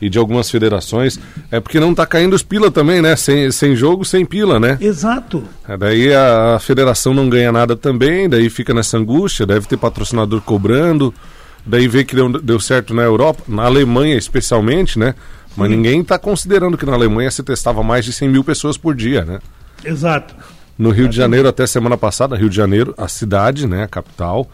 e 0.01 0.10
de 0.10 0.18
algumas 0.18 0.50
federações. 0.50 1.19
É 1.51 1.60
porque 1.60 1.80
não 1.80 1.94
tá 1.94 2.06
caindo 2.06 2.33
os 2.33 2.44
pila 2.44 2.71
também, 2.71 3.01
né? 3.01 3.16
Sem, 3.16 3.51
sem 3.51 3.75
jogo, 3.75 4.04
sem 4.04 4.25
pila, 4.25 4.60
né? 4.60 4.77
Exato. 4.81 5.44
É, 5.68 5.77
Daí 5.77 6.13
a, 6.13 6.56
a 6.56 6.60
federação 6.60 7.13
não 7.13 7.30
ganha 7.30 7.51
nada 7.51 7.75
também, 7.75 8.27
daí 8.27 8.50
fica 8.50 8.74
nessa 8.74 8.98
angústia, 8.98 9.45
deve 9.45 9.68
ter 9.68 9.77
patrocinador 9.77 10.42
cobrando, 10.42 11.13
daí 11.65 11.88
vê 11.88 12.04
que 12.04 12.15
deu, 12.15 12.30
deu 12.42 12.60
certo 12.60 12.94
na 12.94 13.04
Europa, 13.04 13.44
na 13.48 13.63
Alemanha 13.63 14.15
especialmente, 14.18 14.98
né? 14.98 15.15
Mas 15.60 15.70
ninguém 15.70 16.02
está 16.02 16.18
considerando 16.18 16.78
que 16.78 16.86
na 16.86 16.94
Alemanha 16.94 17.30
se 17.32 17.44
testava 17.44 17.84
mais 17.84 18.06
de 18.06 18.14
100 18.14 18.30
mil 18.30 18.44
pessoas 18.44 18.78
por 18.78 18.96
dia, 18.96 19.24
né? 19.26 19.40
Exato. 19.84 20.36
No 20.78 20.92
Rio 20.92 21.10
de 21.10 21.16
Janeiro, 21.16 21.48
até 21.48 21.68
semana 21.68 21.98
passada, 21.98 22.36
Rio 22.38 22.50
de 22.50 22.56
Janeiro, 22.56 22.94
a 22.98 23.08
cidade, 23.08 23.68
né, 23.68 23.84
a 23.84 23.88
capital, 23.88 24.50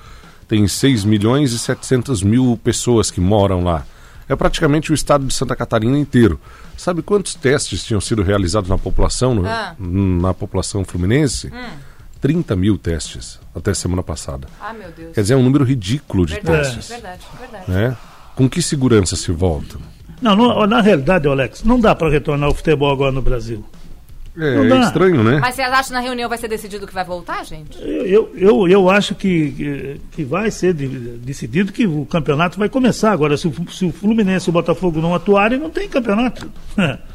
tem 0.47 0.67
6 0.67 1.03
milhões 1.05 1.51
e 1.53 1.59
700 1.59 2.23
mil 2.23 2.59
pessoas 2.63 3.11
que 3.11 3.21
moram 3.21 3.63
lá. 3.63 3.85
É 4.27 4.35
praticamente 4.35 4.91
o 4.91 4.95
estado 4.95 5.23
de 5.25 5.33
Santa 5.33 5.55
Catarina 5.55 5.97
inteiro. 5.97 6.39
Sabe 6.75 7.03
quantos 7.03 7.35
testes 7.35 7.83
tinham 7.83 8.01
sido 8.01 8.23
realizados 8.23 8.67
na 8.69 8.77
população, 8.77 9.35
no- 9.35 9.45
Ah. 9.47 9.75
na 9.79 10.33
população 10.33 10.83
fluminense? 10.83 11.51
30 12.19 12.55
mil 12.55 12.75
testes 12.77 13.39
até 13.55 13.71
semana 13.75 14.01
passada. 14.01 14.47
Ah, 14.59 14.73
meu 14.73 14.89
Deus. 14.89 15.13
Quer 15.13 15.21
dizer, 15.21 15.35
é 15.35 15.37
um 15.37 15.43
número 15.43 15.63
ridículo 15.63 16.25
de 16.25 16.33
Verdade, 16.33 16.63
testes. 16.75 16.87
verdade, 16.89 17.21
verdade. 17.39 17.71
Né? 17.71 17.95
Com 18.35 18.49
que 18.49 18.63
segurança 18.63 19.15
se 19.15 19.31
volta? 19.31 19.77
Não, 20.21 20.35
no- 20.35 20.65
na 20.67 20.81
realidade, 20.81 21.27
Alex, 21.27 21.63
não 21.63 21.79
dá 21.79 21.93
para 21.95 22.09
retornar 22.09 22.49
o 22.49 22.53
futebol 22.53 22.91
agora 22.91 23.11
no 23.11 23.21
Brasil. 23.21 23.63
É, 24.37 24.55
Não 24.57 24.67
dá. 24.67 24.81
estranho, 24.81 25.23
né? 25.23 25.37
Mas 25.39 25.55
vocês 25.55 25.67
acham 25.69 25.85
que 25.85 25.93
na 25.93 25.99
reunião 26.01 26.27
vai 26.27 26.37
ser 26.37 26.49
decidido 26.49 26.85
que 26.85 26.93
vai 26.93 27.05
voltar, 27.05 27.45
gente? 27.45 27.77
Eu, 27.81 28.31
eu, 28.35 28.67
eu, 28.67 28.89
acho 28.89 29.15
que, 29.15 29.51
que, 29.51 30.01
que 30.11 30.23
vai 30.25 30.51
ser 30.51 30.73
de- 30.73 30.87
decidido 31.19 31.71
que 31.71 31.87
o 31.87 32.05
campeonato 32.05 32.59
vai 32.59 32.67
começar. 32.67 33.13
Agora, 33.13 33.37
se 33.37 33.47
o, 33.47 33.53
se 33.71 33.85
o 33.85 33.93
Fluminense 33.93 34.49
e 34.49 34.51
o 34.51 34.53
Botafogo 34.53 34.99
não 34.99 35.15
atuarem, 35.15 35.57
não 35.57 35.69
tem 35.69 35.87
campeonato. 35.87 36.51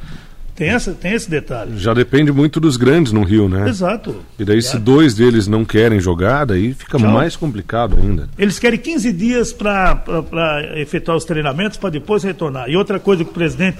tem, 0.60 0.68
essa, 0.68 0.92
tem 0.92 1.14
esse 1.14 1.30
detalhe. 1.30 1.78
Já 1.78 1.94
depende 1.94 2.30
muito 2.30 2.60
dos 2.60 2.76
grandes 2.76 3.12
no 3.12 3.22
Rio, 3.22 3.48
né? 3.48 3.66
Exato. 3.66 4.14
E 4.38 4.44
daí, 4.44 4.60
se 4.60 4.78
dois 4.78 5.14
deles 5.14 5.48
não 5.48 5.64
querem 5.64 5.98
jogar, 5.98 6.44
daí 6.44 6.74
fica 6.74 6.98
Tchau. 6.98 7.10
mais 7.10 7.34
complicado 7.34 7.96
ainda. 7.96 8.28
Eles 8.36 8.58
querem 8.58 8.78
15 8.78 9.10
dias 9.10 9.54
para 9.54 10.04
efetuar 10.76 11.16
os 11.16 11.24
treinamentos 11.24 11.78
para 11.78 11.88
depois 11.88 12.22
retornar. 12.22 12.68
E 12.68 12.76
outra 12.76 13.00
coisa 13.00 13.24
que 13.24 13.30
o 13.30 13.32
presidente, 13.32 13.78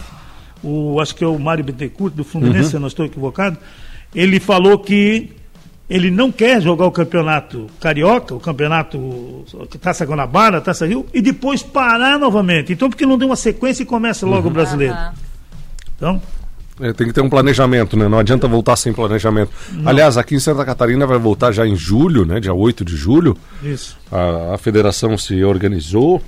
o, 0.63 0.99
acho 0.99 1.15
que 1.15 1.23
é 1.23 1.27
o 1.27 1.39
Mário 1.39 1.63
Bittencourt 1.63 2.15
do 2.15 2.25
Fluminense, 2.25 2.71
se 2.71 2.77
eu 2.77 2.81
não 2.81 2.89
estou 2.89 3.05
equivocado, 3.05 3.59
ele 4.15 4.41
falou 4.41 4.79
que 4.79 5.33
ele 5.87 6.11
não 6.11 6.33
quer 6.33 6.63
jogar 6.63 6.87
o 6.87 6.91
campeonato 6.91 7.67
carioca, 7.79 8.35
o 8.35 8.41
campeonato 8.41 9.45
Taça 9.83 10.07
Guanabara, 10.07 10.63
Taça 10.63 10.87
Rio, 10.87 11.05
e 11.13 11.21
depois 11.21 11.63
parar 11.63 12.19
novamente. 12.19 12.73
Então, 12.73 12.89
porque 12.89 13.05
não 13.05 13.19
deu 13.19 13.29
uma 13.29 13.37
sequência 13.37 13.83
e 13.83 13.87
começa 13.87 14.25
logo 14.25 14.49
o 14.49 14.51
brasileiro. 14.51 14.97
Então, 15.95 16.23
É, 16.81 16.93
tem 16.93 17.07
que 17.07 17.13
ter 17.13 17.21
um 17.21 17.29
planejamento, 17.29 17.97
né? 17.97 18.09
Não 18.09 18.19
adianta 18.19 18.49
voltar 18.49 18.77
sem 18.77 18.93
planejamento. 18.93 19.51
Aliás, 19.85 20.17
aqui 20.17 20.35
em 20.35 20.41
Santa 20.41 20.65
Catarina 20.65 21.07
vai 21.07 21.19
voltar 21.19 21.53
já 21.53 21.67
em 21.67 21.77
julho, 21.77 22.25
né? 22.25 22.41
Dia 22.41 22.55
8 22.55 22.85
de 22.85 22.97
julho. 22.97 23.37
isso. 23.63 23.99
A, 24.11 24.55
a 24.55 24.59
federação 24.59 25.17
se 25.19 25.45
organizou, 25.45 26.23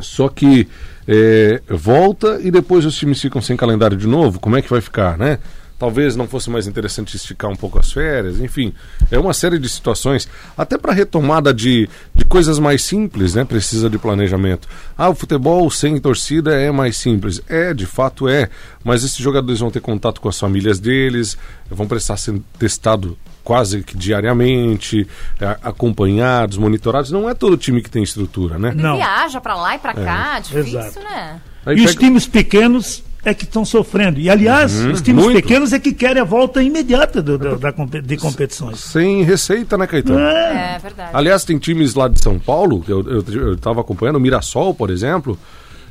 só 0.00 0.28
que 0.28 0.68
é, 1.06 1.60
volta 1.68 2.40
e 2.42 2.50
depois 2.50 2.84
os 2.84 2.96
times 2.96 3.20
ficam 3.20 3.40
sem 3.40 3.56
calendário 3.56 3.96
de 3.96 4.06
novo. 4.06 4.38
Como 4.40 4.56
é 4.56 4.62
que 4.62 4.70
vai 4.70 4.80
ficar, 4.80 5.18
né? 5.18 5.38
Talvez 5.78 6.16
não 6.16 6.26
fosse 6.26 6.48
mais 6.48 6.66
interessante 6.66 7.14
esticar 7.16 7.50
um 7.50 7.54
pouco 7.56 7.78
as 7.78 7.92
férias, 7.92 8.40
enfim, 8.40 8.72
é 9.10 9.18
uma 9.18 9.34
série 9.34 9.58
de 9.58 9.68
situações. 9.68 10.26
Até 10.56 10.78
para 10.78 10.92
retomada 10.94 11.52
de, 11.52 11.86
de 12.14 12.24
coisas 12.24 12.58
mais 12.58 12.82
simples, 12.82 13.34
né? 13.34 13.44
Precisa 13.44 13.90
de 13.90 13.98
planejamento. 13.98 14.66
Ah, 14.96 15.10
o 15.10 15.14
futebol 15.14 15.70
sem 15.70 16.00
torcida 16.00 16.54
é 16.54 16.70
mais 16.70 16.96
simples. 16.96 17.42
É, 17.46 17.74
de 17.74 17.84
fato 17.84 18.26
é. 18.26 18.48
Mas 18.82 19.04
esses 19.04 19.18
jogadores 19.18 19.60
vão 19.60 19.70
ter 19.70 19.80
contato 19.80 20.18
com 20.18 20.30
as 20.30 20.40
famílias 20.40 20.80
deles, 20.80 21.36
vão 21.70 21.86
precisar 21.86 22.16
ser 22.16 22.40
testado 22.58 23.18
quase 23.44 23.82
que 23.82 23.96
diariamente, 23.96 25.06
é, 25.38 25.56
acompanhados, 25.62 26.56
monitorados. 26.56 27.10
Não 27.10 27.28
é 27.28 27.34
todo 27.34 27.56
time 27.56 27.82
que 27.82 27.90
tem 27.90 28.02
estrutura, 28.02 28.58
né? 28.58 28.72
Não. 28.74 28.96
Viaja 28.96 29.40
pra 29.40 29.54
lá 29.54 29.74
e 29.76 29.78
pra 29.78 29.92
cá, 29.94 30.38
difícil, 30.40 30.80
exato. 30.80 31.00
né? 31.00 31.40
Aí 31.64 31.76
e 31.76 31.80
os 31.84 31.94
pega- 31.94 32.00
times 32.00 32.26
pequenos 32.26 33.02
é 33.28 33.34
que 33.34 33.44
estão 33.44 33.64
sofrendo. 33.64 34.18
E, 34.20 34.30
aliás, 34.30 34.80
Uhum, 34.80 34.92
os 34.92 35.00
times 35.02 35.24
muito. 35.24 35.36
pequenos 35.36 35.72
é 35.72 35.78
que 35.78 35.92
querem 35.92 36.20
a 36.22 36.24
volta 36.24 36.62
imediata 36.62 37.20
do- 37.22 37.36
do- 37.36 37.58
da, 37.58 37.70
de 38.02 38.16
competições. 38.16 38.78
Sem 38.80 39.22
receita, 39.22 39.76
né, 39.76 39.86
Caetano? 39.86 40.18
É, 40.20 40.76
É 40.76 40.78
verdade. 40.78 41.10
Aliás, 41.12 41.44
tem 41.44 41.58
times 41.58 41.94
lá 41.94 42.08
de 42.08 42.22
São 42.22 42.38
Paulo, 42.38 42.84
eu 42.86 43.52
estava 43.54 43.80
acompanhando, 43.80 44.16
o 44.16 44.20
Mirassol, 44.20 44.74
por 44.74 44.90
exemplo, 44.90 45.38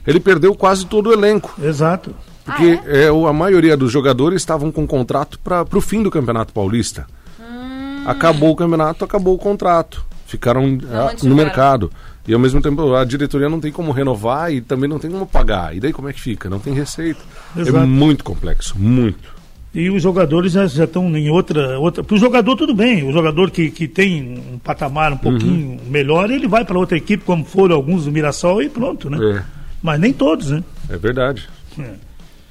ele 0.07 0.19
perdeu 0.19 0.55
quase 0.55 0.85
todo 0.85 1.07
o 1.09 1.13
elenco. 1.13 1.53
exato. 1.61 2.15
Porque 2.45 2.79
Ah, 2.85 2.89
é, 2.95 3.11
o- 3.11 3.25
a 3.27 3.33
maioria 3.33 3.75
dos 3.75 3.91
jogadores 3.91 4.41
estavam 4.41 4.71
com 4.71 4.85
contrato 4.85 5.39
para 5.39 5.65
o 5.73 5.81
fim 5.81 6.03
do 6.03 6.11
Campeonato 6.11 6.53
Paulista. 6.53 7.07
Hum. 7.39 8.03
Acabou 8.05 8.51
o 8.51 8.55
campeonato, 8.55 9.03
acabou 9.03 9.33
o 9.33 9.37
contrato. 9.39 10.05
Ficaram 10.27 10.77
ah, 10.91 11.13
no 11.23 11.35
mercado. 11.35 11.91
E 12.27 12.33
ao 12.33 12.39
mesmo 12.39 12.61
tempo 12.61 12.95
a 12.95 13.05
diretoria 13.05 13.49
não 13.49 13.59
tem 13.59 13.71
como 13.71 13.91
renovar 13.91 14.51
e 14.51 14.59
também 14.61 14.89
não 14.89 14.97
tem 14.99 15.11
como 15.11 15.27
pagar. 15.27 15.75
E 15.75 15.79
daí 15.79 15.93
como 15.93 16.09
é 16.09 16.13
que 16.13 16.21
fica? 16.21 16.49
Não 16.49 16.59
tem 16.59 16.73
receita. 16.73 17.21
É 17.55 17.61
Exato. 17.61 17.87
muito 17.87 18.23
complexo, 18.23 18.75
muito. 18.77 19.35
E 19.73 19.89
os 19.89 20.01
jogadores 20.01 20.53
já, 20.53 20.65
já 20.65 20.85
estão 20.85 21.15
em 21.17 21.29
outra. 21.29 21.77
outra 21.77 22.01
para 22.01 22.15
o 22.15 22.17
jogador, 22.17 22.55
tudo 22.55 22.73
bem. 22.73 23.07
O 23.07 23.11
jogador 23.11 23.51
que, 23.51 23.69
que 23.69 23.89
tem 23.89 24.41
um 24.53 24.57
patamar 24.57 25.11
um 25.11 25.17
pouquinho 25.17 25.77
melhor, 25.87 26.31
ele 26.31 26.47
vai 26.47 26.63
para 26.63 26.79
outra 26.79 26.97
equipe, 26.97 27.25
como 27.25 27.43
foram 27.43 27.75
alguns 27.75 28.05
do 28.05 28.11
Mirassol, 28.11 28.61
e 28.61 28.69
pronto, 28.69 29.09
né? 29.09 29.17
É, 29.21 29.43
Mas 29.83 29.99
nem 29.99 30.13
todos, 30.13 30.49
né? 30.49 30.63
é 30.89 30.97
verdade. 30.97 31.49
É. 31.77 31.91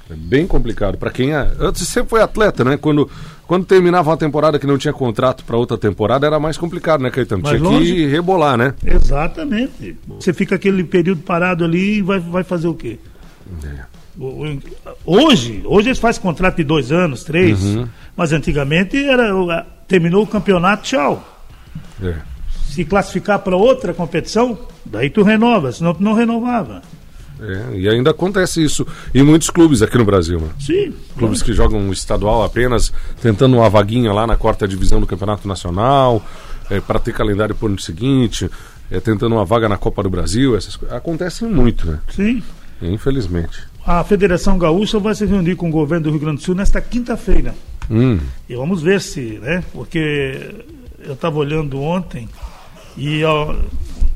É 0.09 0.13
bem 0.15 0.45
complicado. 0.45 0.97
Para 0.97 1.09
quem 1.11 1.33
é. 1.33 1.51
Antes 1.59 1.87
sempre 1.87 2.11
foi 2.11 2.21
atleta, 2.21 2.63
né? 2.63 2.77
Quando, 2.77 3.09
quando 3.47 3.65
terminava 3.65 4.09
uma 4.11 4.17
temporada 4.17 4.59
que 4.59 4.67
não 4.67 4.77
tinha 4.77 4.93
contrato 4.93 5.43
para 5.43 5.57
outra 5.57 5.77
temporada, 5.77 6.27
era 6.27 6.39
mais 6.39 6.57
complicado, 6.57 7.01
né, 7.01 7.09
Caetano? 7.09 7.41
Mas 7.43 7.57
tinha 7.57 7.63
longe- 7.69 7.93
que 7.93 8.05
rebolar, 8.05 8.55
né? 8.57 8.73
Exatamente. 8.85 9.97
Você 10.19 10.31
fica 10.33 10.55
aquele 10.55 10.83
período 10.83 11.21
parado 11.21 11.63
ali 11.63 11.97
e 11.97 12.01
vai, 12.03 12.19
vai 12.19 12.43
fazer 12.43 12.67
o 12.67 12.73
quê? 12.75 12.99
É. 13.63 13.95
Hoje, 15.05 15.61
hoje 15.65 15.89
eles 15.89 15.99
fazem 15.99 16.21
contrato 16.21 16.57
de 16.57 16.63
dois 16.63 16.91
anos, 16.91 17.23
três, 17.23 17.61
Uhum. 17.61 17.87
mas 18.15 18.31
antigamente 18.31 18.97
era 19.03 19.65
terminou 19.87 20.23
o 20.23 20.27
campeonato, 20.27 20.83
tchau. 20.83 21.43
É. 22.01 22.15
Se 22.69 22.83
classificar 22.85 23.39
para 23.39 23.55
outra 23.55 23.93
competição, 23.93 24.57
daí 24.85 25.09
tu 25.09 25.21
renova, 25.23 25.71
senão 25.71 25.93
tu 25.93 26.01
não 26.03 26.13
renovava. 26.13 26.81
É, 27.39 27.77
e 27.77 27.89
ainda 27.89 28.11
acontece 28.11 28.63
isso 28.63 28.87
em 29.13 29.21
muitos 29.21 29.49
clubes 29.49 29.81
aqui 29.81 29.97
no 29.97 30.05
Brasil, 30.05 30.39
né? 30.39 30.49
Sim. 30.59 30.93
Clubes 31.17 31.41
que 31.41 31.51
jogam 31.53 31.91
estadual 31.91 32.43
apenas, 32.43 32.93
tentando 33.21 33.57
uma 33.57 33.69
vaguinha 33.69 34.13
lá 34.13 34.25
na 34.25 34.35
quarta 34.37 34.67
divisão 34.67 34.99
do 35.01 35.07
Campeonato 35.07 35.47
Nacional, 35.47 36.25
para 36.87 36.99
ter 36.99 37.13
calendário 37.13 37.53
pro 37.53 37.67
ano 37.67 37.77
seguinte, 37.79 38.49
é, 38.89 38.99
tentando 38.99 39.35
uma 39.35 39.43
vaga 39.45 39.67
na 39.67 39.77
Copa 39.77 40.01
do 40.01 40.09
Brasil, 40.09 40.55
essas 40.55 40.75
coisas. 40.75 40.95
Acontecem 40.95 41.47
muito, 41.49 41.85
né? 41.87 41.99
Sim. 42.09 42.41
Infelizmente. 42.81 43.59
A 43.85 44.03
Federação 44.03 44.57
Gaúcha 44.57 44.97
vai 44.99 45.13
se 45.13 45.25
reunir 45.25 45.55
com 45.55 45.67
o 45.69 45.71
governo 45.71 46.05
do 46.05 46.11
Rio 46.11 46.19
Grande 46.19 46.37
do 46.37 46.43
Sul 46.43 46.55
nesta 46.55 46.81
quinta-feira. 46.81 47.53
Hum, 47.89 48.19
E 48.49 48.55
vamos 48.55 48.81
ver 48.81 48.99
se, 49.01 49.39
né? 49.41 49.63
Porque 49.71 50.55
eu 51.05 51.13
estava 51.13 51.37
olhando 51.37 51.79
ontem 51.79 52.27
e 52.97 53.23
ó, 53.23 53.55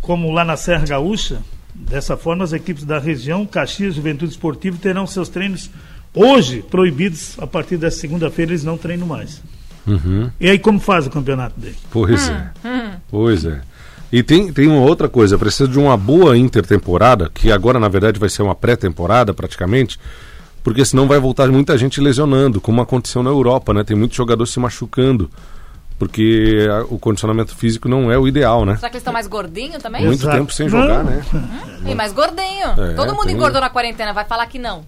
como 0.01 0.31
lá 0.31 0.43
na 0.43 0.57
Serra 0.57 0.85
Gaúcha, 0.88 1.41
dessa 1.79 2.17
forma 2.17 2.43
as 2.43 2.53
equipes 2.53 2.83
da 2.83 3.00
região, 3.00 3.45
Caxias, 3.45 3.95
Juventude 3.95 4.31
Esportiva, 4.31 4.77
terão 4.79 5.07
seus 5.07 5.29
treinos 5.29 5.69
hoje 6.13 6.63
proibidos. 6.69 7.36
A 7.39 7.48
partir 7.48 7.77
da 7.77 7.89
segunda-feira 7.89 8.51
eles 8.51 8.63
não 8.63 8.77
treinam 8.77 9.07
mais. 9.07 9.41
uhum. 9.88 10.29
E 10.39 10.50
aí 10.50 10.59
como 10.59 10.79
faz 10.79 11.07
o 11.07 11.09
campeonato 11.09 11.59
dele? 11.59 11.77
Pois 11.89 12.29
é. 12.29 12.50
Pois 13.09 13.45
é. 13.45 13.62
E 14.12 14.24
tem, 14.24 14.51
tem 14.51 14.67
uma 14.67 14.81
outra 14.81 15.07
coisa, 15.07 15.38
precisa 15.38 15.69
de 15.69 15.77
uma 15.77 15.95
boa 15.95 16.36
intertemporada, 16.36 17.29
que 17.31 17.51
agora 17.51 17.79
na 17.79 17.88
verdade 17.88 18.19
vai 18.19 18.29
ser 18.29 18.41
uma 18.41 18.55
pré-temporada 18.55 19.33
praticamente, 19.36 20.00
porque 20.63 20.83
senão 20.83 21.07
vai 21.07 21.19
voltar 21.19 21.48
muita 21.50 21.77
gente 21.77 22.01
lesionando, 22.01 22.59
como 22.59 22.81
aconteceu 22.81 23.21
na 23.21 23.29
Europa, 23.29 23.71
né? 23.71 23.83
Tem 23.83 23.95
muitos 23.95 24.17
jogadores 24.17 24.51
se 24.51 24.59
machucando, 24.59 25.29
porque 26.00 26.68
a- 26.72 26.86
o 26.86 26.98
condicionamento 26.98 27.53
físico 27.56 27.88
não 27.89 28.10
é 28.12 28.18
o 28.18 28.27
ideal, 28.27 28.65
né? 28.65 28.75
Será 28.77 28.89
que 28.89 28.96
eles 28.96 29.01
estão 29.01 29.13
mais 29.13 29.27
gordinhos 29.27 29.84
também? 29.84 30.03
Muito 30.06 30.22
Exato. 30.24 30.38
tempo 30.38 30.51
sem 30.53 30.68
jogar, 30.70 31.03
Não. 31.03 31.12
né? 31.12 31.22
Ih, 31.86 31.94
mais 31.94 32.12
gordinho. 32.13 32.70
É, 32.77 32.94
Todo 32.96 33.13
mundo 33.13 33.25
tem- 33.25 33.36
engordou 33.36 33.60
na 33.62 33.70
quarentena, 33.70 34.13
vai 34.13 34.24
falar 34.25 34.46
que 34.48 34.58
não. 34.58 34.84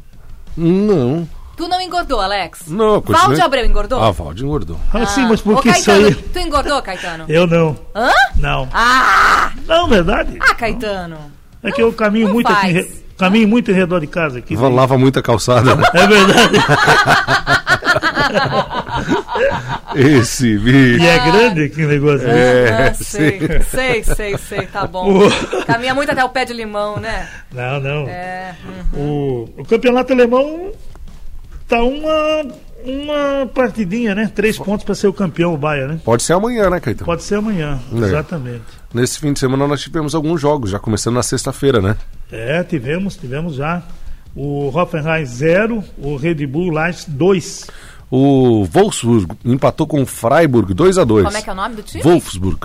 Não. 0.58 1.28
Tu 1.58 1.68
não 1.68 1.80
engordou, 1.82 2.20
Alex? 2.20 2.68
Não, 2.70 3.02
continuei- 3.02 3.22
Valde 3.28 3.42
Abreu 3.42 3.66
engordou? 3.66 4.02
Ah, 4.02 4.10
Valde 4.12 4.44
engordou. 4.44 4.80
Ah, 4.92 5.06
sim, 5.06 5.28
mas 5.28 5.42
por 5.42 5.62
que 5.62 5.70
isso 5.70 5.86
Caetano, 5.86 6.08
aí? 6.08 6.16
tu 6.16 6.40
engordou, 6.40 6.82
Caetano? 6.82 7.26
Eu 7.28 7.46
não. 7.46 7.78
Hã? 7.94 8.10
Não. 8.38 8.68
Ah! 8.74 9.52
Não, 9.68 9.88
verdade. 9.88 10.40
Ah, 10.42 10.56
Caetano. 10.56 11.18
É 11.62 11.72
que 11.72 11.84
eu 11.84 11.94
caminho 11.94 12.28
não 12.28 12.34
muito 12.34 12.52
aqui, 12.52 12.68
re- 12.72 12.92
caminho 13.18 13.48
muito 13.48 13.70
em 13.70 13.74
redor 13.76 14.00
de 14.00 14.08
casa 14.08 14.40
aqui. 14.40 14.56
Lava 14.56 14.98
muita 14.98 15.22
calçada, 15.22 15.76
né? 15.76 15.84
É 15.94 16.08
verdade. 16.08 16.58
Esse 19.96 20.58
bicho. 20.58 21.02
E 21.04 21.06
é 21.08 21.20
grande 21.32 21.70
que 21.70 21.86
negócio. 21.86 22.28
É, 22.28 22.90
ah, 22.90 22.94
sei, 22.94 23.40
sei, 23.70 24.04
sei, 24.04 24.38
sei, 24.38 24.68
tá 24.68 24.86
bom. 24.88 25.30
Caminha 25.66 25.94
muito 25.94 26.12
até 26.12 26.24
o 26.24 26.30
pé 26.30 26.46
de 26.46 26.54
limão, 26.54 26.98
né? 27.00 27.28
Não, 27.54 27.80
não. 27.80 28.08
É. 28.08 28.56
hum. 28.94 29.00
O, 29.58 29.62
o 29.62 29.66
campeonato 29.66 30.14
alemão 30.14 30.72
tá 31.68 31.82
uma, 31.84 32.46
uma 32.84 33.46
partidinha, 33.54 34.14
né? 34.16 34.32
Três 34.34 34.58
pontos 34.58 34.84
para 34.86 34.96
ser 34.96 35.08
o 35.08 35.14
campeão, 35.14 35.54
o 35.54 35.58
Bayern, 35.58 35.94
né? 35.94 36.02
Pode 36.04 36.24
ser 36.24 36.34
amanhã, 36.34 36.70
né, 36.70 36.80
Caetano? 36.80 37.06
Pode 37.06 37.24
ser 37.24 37.36
amanhã, 37.36 37.80
É. 37.94 37.98
exatamente. 37.98 38.64
Nesse 38.94 39.20
fim 39.20 39.32
de 39.34 39.40
semana 39.40 39.68
nós 39.68 39.82
tivemos 39.82 40.14
alguns 40.16 40.42
jogos, 40.42 40.70
já 40.72 40.80
começando 40.80 41.16
na 41.16 41.24
sexta-feira, 41.24 41.80
né? 41.82 41.96
É, 42.32 42.64
tivemos, 42.64 43.16
tivemos 43.16 43.56
já. 43.56 43.82
O 44.34 44.70
Hoffenheim 44.74 45.26
0, 45.26 45.84
o 45.98 46.16
Red 46.16 46.46
Bull 46.48 46.72
Leipzig 46.74 47.12
2. 47.12 47.68
O 48.12 48.66
Wolfsburg 48.66 49.28
empatou 49.46 49.88
com 49.88 50.02
o 50.02 50.06
Freiburg 50.06 50.74
2 50.74 50.98
a 50.98 51.04
2 51.06 51.26
Como 51.26 51.38
é 51.38 51.42
que 51.42 51.50
é 51.50 51.54
o 51.54 51.56
nome 51.56 51.76
do 51.76 51.82
time? 51.82 52.04
Wolfsburg. 52.04 52.60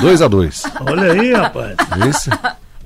2 0.00 0.22
a 0.22 0.28
2 0.28 0.62
Olha 0.86 1.12
aí, 1.12 1.32
rapaz. 1.32 1.76
Esse 2.08 2.30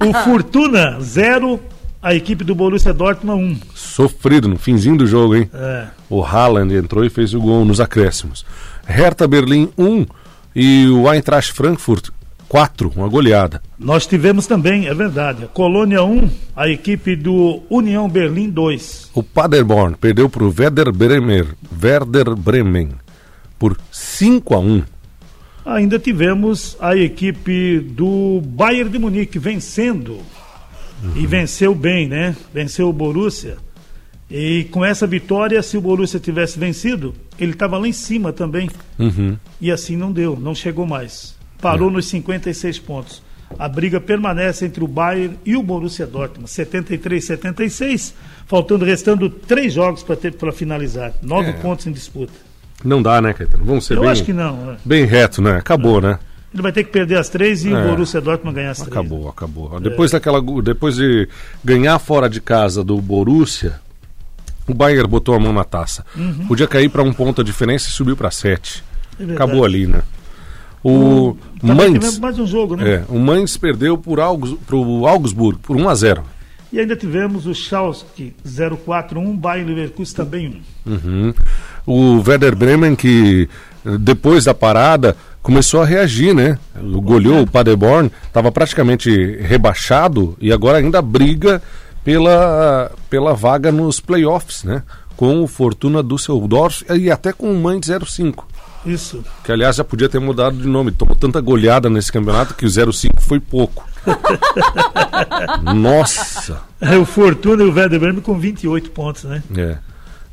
O 0.00 0.12
Fortuna 0.24 0.98
0, 1.00 1.60
a 2.02 2.14
equipe 2.14 2.42
do 2.42 2.54
Borussia 2.54 2.94
Dortmund 2.94 3.60
1. 3.64 3.74
sofrido 3.74 4.48
no 4.48 4.58
finzinho 4.58 4.96
do 4.96 5.06
jogo, 5.06 5.36
hein? 5.36 5.50
É. 5.52 5.88
O 6.08 6.24
Haaland 6.24 6.74
entrou 6.74 7.04
e 7.04 7.10
fez 7.10 7.34
o 7.34 7.40
gol 7.40 7.64
nos 7.66 7.80
acréscimos. 7.80 8.46
Hertha 8.86 9.28
Berlim 9.28 9.68
1 9.76 10.06
e 10.56 10.88
o 10.88 11.12
Eintracht 11.12 11.52
Frankfurt 11.52 12.08
4, 12.48 12.92
uma 12.96 13.08
goleada. 13.08 13.62
Nós 13.78 14.06
tivemos 14.06 14.46
também, 14.46 14.86
é 14.86 14.94
verdade, 14.94 15.44
a 15.44 15.48
Colônia 15.48 16.02
1, 16.02 16.30
a 16.56 16.68
equipe 16.68 17.14
do 17.14 17.62
União 17.68 18.08
Berlim 18.08 18.48
2. 18.48 19.10
O 19.14 19.22
Paderborn 19.22 19.94
perdeu 19.96 20.28
para 20.30 20.44
o 20.44 20.54
Werder 20.56 20.90
Bremer, 20.90 21.46
Werder 21.82 22.34
Bremen 22.34 22.90
por 23.58 23.76
5 23.92 24.54
a 24.54 24.58
1. 24.58 24.82
Ainda 25.66 25.98
tivemos 25.98 26.76
a 26.80 26.96
equipe 26.96 27.80
do 27.80 28.40
Bayern 28.42 28.90
de 28.90 28.98
Munique 28.98 29.38
vencendo. 29.38 30.18
E 31.14 31.26
venceu 31.26 31.74
bem, 31.74 32.08
né? 32.08 32.34
Venceu 32.52 32.88
o 32.88 32.92
Borussia. 32.92 33.56
E 34.30 34.64
com 34.70 34.84
essa 34.84 35.06
vitória, 35.06 35.62
se 35.62 35.76
o 35.76 35.80
Borussia 35.80 36.18
tivesse 36.18 36.58
vencido, 36.58 37.14
ele 37.38 37.52
estava 37.52 37.78
lá 37.78 37.86
em 37.86 37.92
cima 37.92 38.32
também. 38.32 38.68
Uhum. 38.98 39.36
E 39.60 39.70
assim 39.70 39.96
não 39.96 40.10
deu, 40.10 40.36
não 40.38 40.54
chegou 40.54 40.86
mais. 40.86 41.37
Parou 41.60 41.90
nos 41.90 42.06
56 42.06 42.78
pontos. 42.78 43.22
A 43.58 43.66
briga 43.68 43.98
permanece 44.00 44.66
entre 44.66 44.84
o 44.84 44.86
Bayern 44.88 45.38
e 45.44 45.56
o 45.56 45.62
Borussia 45.62 46.06
Dortmund, 46.06 46.50
73 46.50 47.24
76, 47.24 48.14
faltando 48.46 48.84
restando 48.84 49.30
três 49.30 49.72
jogos 49.72 50.02
para 50.38 50.52
finalizar, 50.52 51.12
nove 51.22 51.50
É. 51.50 51.52
pontos 51.54 51.86
em 51.86 51.92
disputa. 51.92 52.32
Não 52.84 53.02
dá, 53.02 53.20
né, 53.22 53.32
Caetano? 53.32 53.64
Vamos 53.64 53.86
ser 53.86 53.96
Eu 53.96 54.02
bem, 54.02 54.10
acho 54.10 54.22
que 54.24 54.32
não. 54.32 54.72
é. 54.72 54.76
bem 54.84 55.04
reto, 55.06 55.40
né? 55.42 55.56
Acabou, 55.56 56.00
né? 56.00 56.18
Ele 56.52 56.62
vai 56.62 56.72
ter 56.72 56.84
que 56.84 56.90
perder 56.92 57.18
as 57.18 57.28
três 57.28 57.64
e 57.64 57.72
É. 57.72 57.74
o 57.76 57.88
Borussia 57.88 58.20
Dortmund 58.20 58.54
ganhar 58.54 58.70
as 58.70 58.78
três. 58.78 58.92
Acabou, 58.92 59.28
acabou. 59.28 59.80
Depois 59.80 60.10
daquela, 60.12 60.40
depois 60.62 60.96
de 60.96 61.28
ganhar 61.64 61.98
fora 61.98 62.28
de 62.28 62.40
casa 62.40 62.84
do 62.84 63.00
Borussia, 63.00 63.80
o 64.66 64.74
Bayern 64.74 65.08
botou 65.08 65.34
a 65.34 65.38
mão 65.40 65.52
na 65.52 65.64
taça. 65.64 66.04
Podia 66.46 66.66
cair 66.68 66.88
para 66.90 67.02
um 67.02 67.12
ponto 67.12 67.40
a 67.40 67.44
diferença 67.44 67.88
e 67.88 67.92
subiu 67.92 68.16
para 68.16 68.30
sete. 68.30 68.84
É. 69.18 69.32
Acabou 69.32 69.64
ali, 69.64 69.86
né? 69.86 70.02
O 70.82 71.36
Também 71.60 71.76
Mainz, 71.76 71.92
tivemos 71.92 72.18
mais 72.18 72.38
um 72.38 72.46
jogo, 72.46 72.76
né? 72.76 72.90
é, 72.90 73.04
o 73.08 73.18
Mainz 73.18 73.56
perdeu 73.56 73.98
por 73.98 74.20
Augs, 74.20 74.54
pro 74.66 75.06
Augsburg 75.06 75.58
por 75.60 75.76
1 75.76 75.88
a 75.88 75.94
0. 75.94 76.22
E 76.72 76.78
ainda 76.78 76.94
tivemos 76.94 77.46
o 77.46 77.54
Schalke 77.54 78.34
041, 78.84 79.36
Bayern 79.36 79.74
Leverkusen 79.74 80.14
também 80.14 80.62
1. 80.86 80.90
Uhum. 80.92 81.34
O 81.86 82.22
Werder 82.26 82.54
Bremen 82.54 82.94
que 82.94 83.48
eh, 83.84 83.98
depois 83.98 84.44
da 84.44 84.52
parada 84.52 85.16
começou 85.42 85.80
a 85.80 85.86
reagir, 85.86 86.34
né? 86.34 86.58
Goleou 87.02 87.42
o 87.42 87.50
Paderborn, 87.50 88.10
estava 88.26 88.52
praticamente 88.52 89.10
rebaixado 89.40 90.36
e 90.40 90.52
agora 90.52 90.78
ainda 90.78 91.00
briga 91.00 91.62
pela, 92.04 92.90
pela 93.08 93.34
vaga 93.34 93.72
nos 93.72 94.00
playoffs, 94.00 94.64
né? 94.64 94.82
Com 95.16 95.42
o 95.42 95.46
Fortuna 95.46 96.02
Düsseldorf 96.02 96.84
e 96.94 97.10
até 97.10 97.32
com 97.32 97.50
o 97.50 97.58
Mainz 97.58 97.86
05. 97.86 98.46
Isso. 98.84 99.24
Que 99.44 99.52
aliás 99.52 99.76
já 99.76 99.84
podia 99.84 100.08
ter 100.08 100.18
mudado 100.18 100.56
de 100.56 100.66
nome. 100.66 100.92
Tomou 100.92 101.16
tanta 101.16 101.40
goleada 101.40 101.90
nesse 101.90 102.12
campeonato 102.12 102.54
que 102.54 102.66
o 102.66 102.92
05 102.92 103.20
foi 103.20 103.40
pouco. 103.40 103.86
Nossa! 105.74 106.62
É 106.80 106.96
o 106.96 107.04
Fortuna 107.04 107.62
e 107.62 107.66
o 107.66 107.74
Werder 107.74 108.00
Bremen 108.00 108.22
com 108.22 108.38
28 108.38 108.90
pontos, 108.90 109.24
né? 109.24 109.42
É. 109.56 109.78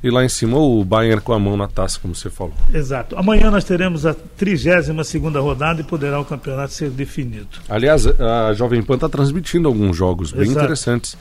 E 0.06 0.12
lá 0.12 0.24
em 0.24 0.30
cima 0.30 0.60
o 0.60 0.86
Bayern 0.86 1.20
com 1.20 1.34
a 1.34 1.40
mão 1.40 1.58
na 1.58 1.68
taça, 1.68 1.98
como 2.00 2.14
você 2.14 2.30
falou. 2.30 2.54
Exato. 2.72 3.18
Amanhã 3.18 3.50
nós 3.50 3.64
teremos 3.64 4.06
a 4.06 4.14
32 4.14 5.08
segunda 5.08 5.40
rodada 5.40 5.82
e 5.82 5.84
poderá 5.84 6.20
o 6.20 6.24
campeonato 6.24 6.74
ser 6.74 6.92
definido. 6.92 7.48
Aliás, 7.68 8.06
a 8.06 8.54
Jovem 8.54 8.84
Pan 8.84 8.94
está 8.94 9.10
transmitindo 9.10 9.68
alguns 9.68 9.98
jogos 9.98 10.32
bem 10.32 10.44
Exato. 10.44 10.60
interessantes 10.60 11.18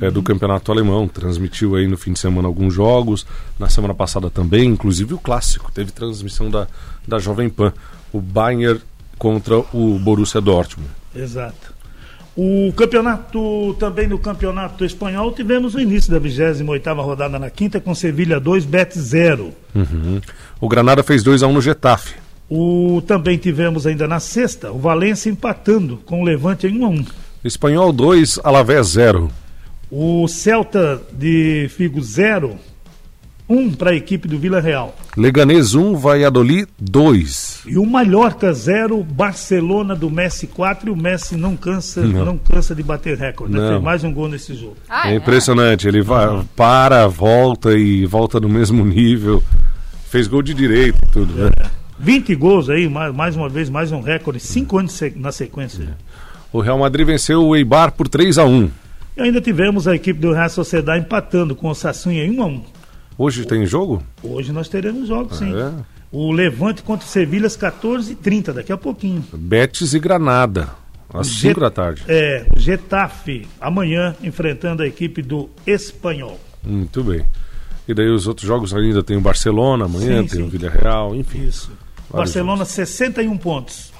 é, 0.00 0.12
do 0.12 0.22
campeonato 0.22 0.70
alemão. 0.70 1.08
Transmitiu 1.08 1.74
aí 1.74 1.88
no 1.88 1.98
fim 1.98 2.12
de 2.12 2.20
semana 2.20 2.46
alguns 2.46 2.72
jogos. 2.72 3.26
Na 3.58 3.68
semana 3.68 3.94
passada 3.94 4.30
também, 4.30 4.68
inclusive 4.68 5.12
o 5.12 5.18
clássico. 5.18 5.72
Teve 5.72 5.90
transmissão 5.90 6.48
da, 6.48 6.68
da 7.08 7.18
Jovem 7.18 7.50
Pan. 7.50 7.72
O 8.12 8.20
Bayern 8.20 8.80
contra 9.18 9.58
o 9.58 9.98
Borussia 9.98 10.40
Dortmund. 10.40 10.88
Exato. 11.16 11.79
O 12.42 12.72
campeonato, 12.72 13.76
também 13.78 14.08
no 14.08 14.18
campeonato 14.18 14.82
espanhol, 14.82 15.30
tivemos 15.30 15.74
o 15.74 15.80
início 15.80 16.10
da 16.10 16.18
28 16.18 16.94
rodada 16.94 17.38
na 17.38 17.50
quinta 17.50 17.78
com 17.78 17.94
Sevilha 17.94 18.40
2, 18.40 18.64
Bet 18.64 18.98
0. 18.98 19.52
Uhum. 19.74 20.22
O 20.58 20.66
Granada 20.66 21.02
fez 21.02 21.22
2 21.22 21.42
a 21.42 21.46
1 21.46 21.52
no 21.52 21.60
Getafe. 21.60 22.14
O, 22.48 23.02
também 23.06 23.36
tivemos 23.36 23.86
ainda 23.86 24.08
na 24.08 24.18
sexta 24.18 24.72
o 24.72 24.78
Valência 24.78 25.28
empatando 25.28 25.98
com 26.06 26.22
o 26.22 26.24
Levante 26.24 26.66
em 26.66 26.80
1 26.80 26.86
a 26.86 26.88
1. 26.88 27.04
Espanhol 27.44 27.92
2, 27.92 28.40
Alavés 28.42 28.86
0. 28.86 29.30
O 29.90 30.26
Celta 30.26 30.98
de 31.12 31.68
Figo 31.68 32.00
0, 32.00 32.56
1 33.50 33.72
para 33.72 33.90
a 33.90 33.94
equipe 33.94 34.28
do 34.28 34.38
Vila 34.38 34.60
Real. 34.60 34.96
Leganês 35.16 35.74
1, 35.74 35.96
Valladolid 35.96 36.68
2. 36.80 37.62
E 37.66 37.76
o 37.76 37.84
Mallorca 37.84 38.52
0, 38.52 39.02
Barcelona 39.02 39.96
do 39.96 40.08
Messi 40.08 40.46
4 40.46 40.88
e 40.88 40.92
o 40.92 40.96
Messi 40.96 41.36
não 41.36 41.56
cansa, 41.56 42.02
não. 42.02 42.24
Não. 42.24 42.38
cansa 42.38 42.76
de 42.76 42.82
bater 42.84 43.18
recorde. 43.18 43.52
Né? 43.52 43.60
Não. 43.60 43.68
Fez 43.70 43.82
mais 43.82 44.04
um 44.04 44.14
gol 44.14 44.28
nesse 44.28 44.54
jogo. 44.54 44.76
Ah, 44.88 45.10
é 45.10 45.16
impressionante. 45.16 45.88
Ele 45.88 46.00
vai, 46.00 46.44
para, 46.54 47.08
volta 47.08 47.72
e 47.72 48.06
volta 48.06 48.38
no 48.38 48.48
mesmo 48.48 48.84
nível. 48.86 49.42
Fez 50.08 50.28
gol 50.28 50.42
de 50.42 50.54
direito 50.54 50.98
e 51.08 51.10
tudo, 51.10 51.34
né? 51.34 51.50
20 51.98 52.34
gols 52.36 52.70
aí, 52.70 52.88
mais, 52.88 53.14
mais 53.14 53.36
uma 53.36 53.48
vez, 53.48 53.68
mais 53.68 53.90
um 53.90 54.00
recorde, 54.00 54.38
5 54.38 54.78
anos 54.78 55.00
na 55.16 55.32
sequência. 55.32 55.96
O 56.52 56.60
Real 56.60 56.78
Madrid 56.78 57.06
venceu 57.06 57.44
o 57.44 57.56
Eibar 57.56 57.92
por 57.92 58.08
3 58.08 58.38
a 58.38 58.44
1 58.44 58.70
E 59.16 59.22
ainda 59.22 59.40
tivemos 59.40 59.86
a 59.86 59.94
equipe 59.94 60.18
do 60.18 60.32
Real 60.32 60.48
Sociedade 60.48 61.04
empatando 61.04 61.54
com 61.54 61.68
o 61.68 61.74
Sassunha 61.74 62.24
em 62.24 62.38
1 62.38 62.42
a 62.42 62.46
1. 62.46 62.62
Hoje 63.22 63.44
tem 63.44 63.66
jogo? 63.66 64.02
Hoje 64.22 64.50
nós 64.50 64.66
teremos 64.66 65.06
jogos, 65.08 65.36
sim. 65.36 65.52
É. 65.54 65.72
O 66.10 66.32
Levante 66.32 66.82
contra 66.82 67.06
o 67.06 67.08
Sevilha 67.10 67.46
às 67.46 67.54
14h30, 67.54 68.54
daqui 68.54 68.72
a 68.72 68.78
pouquinho. 68.78 69.22
Betis 69.34 69.92
e 69.92 69.98
Granada, 69.98 70.70
às 71.12 71.26
Get- 71.26 71.50
5 71.50 71.60
da 71.60 71.70
tarde. 71.70 72.02
É, 72.08 72.46
Getafe, 72.56 73.46
amanhã, 73.60 74.16
enfrentando 74.22 74.82
a 74.82 74.86
equipe 74.86 75.20
do 75.20 75.50
Espanhol. 75.66 76.40
Muito 76.64 77.04
bem. 77.04 77.26
E 77.86 77.92
daí 77.92 78.08
os 78.08 78.26
outros 78.26 78.46
jogos 78.46 78.72
ainda 78.72 79.02
tem 79.02 79.18
o 79.18 79.20
Barcelona 79.20 79.84
amanhã, 79.84 80.22
Sim, 80.22 80.26
tem 80.28 80.40
sim. 80.40 80.42
o 80.42 80.48
Villarreal, 80.48 81.14
enfim. 81.14 81.42
Isso. 81.44 81.70
Barcelona, 82.10 82.64
61 82.64 83.36
pontos. 83.36 83.92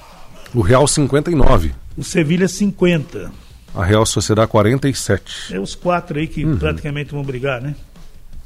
O 0.54 0.62
Real 0.62 0.86
59, 0.88 1.72
O 1.94 2.02
Sevilha, 2.02 2.48
50. 2.48 3.30
a 3.74 3.84
Real 3.84 4.06
Sociedade 4.06 4.48
47. 4.50 5.54
É 5.54 5.60
os 5.60 5.74
quatro 5.74 6.18
aí 6.18 6.24
Uhum. 6.24 6.30
que 6.54 6.56
praticamente 6.58 7.12
vão 7.12 7.22
brigar, 7.22 7.60
né? 7.60 7.74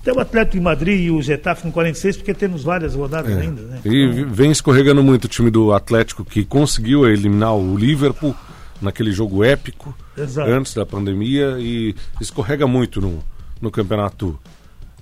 Tem 0.04 0.12
o 0.14 0.20
Atlético 0.20 0.56
de 0.58 0.60
Madrid 0.60 1.00
e 1.06 1.10
o 1.10 1.22
Getafe 1.22 1.62
com 1.62 1.72
46, 1.72 2.18
porque 2.18 2.34
temos 2.34 2.62
várias 2.62 2.94
rodadas 2.94 3.32
É. 3.36 3.40
ainda, 3.40 3.62
né? 3.62 3.80
E 3.84 4.06
vi- 4.06 4.24
vem 4.24 4.50
escorregando 4.50 5.02
muito 5.02 5.24
o 5.24 5.28
time 5.28 5.50
do 5.50 5.72
Atlético 5.72 6.24
que 6.24 6.44
conseguiu 6.44 7.06
eliminar 7.06 7.54
o 7.56 7.76
Liverpool 7.76 8.36
naquele 8.82 9.12
jogo 9.12 9.42
épico 9.42 9.96
Exato. 10.16 10.50
antes 10.50 10.74
da 10.74 10.84
pandemia 10.84 11.56
e 11.58 11.94
escorrega 12.20 12.66
muito 12.66 13.00
no, 13.00 13.24
no 13.62 13.70
campeonato 13.70 14.38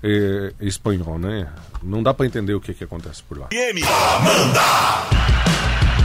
eh, 0.05 0.53
espanhol, 0.61 1.19
né? 1.19 1.49
Não 1.83 2.01
dá 2.03 2.15
para 2.15 2.25
entender 2.27 2.55
o 2.55 2.61
que, 2.61 2.73
que 2.73 2.85
acontece 2.85 3.23
por 3.25 3.39
lá. 3.39 3.49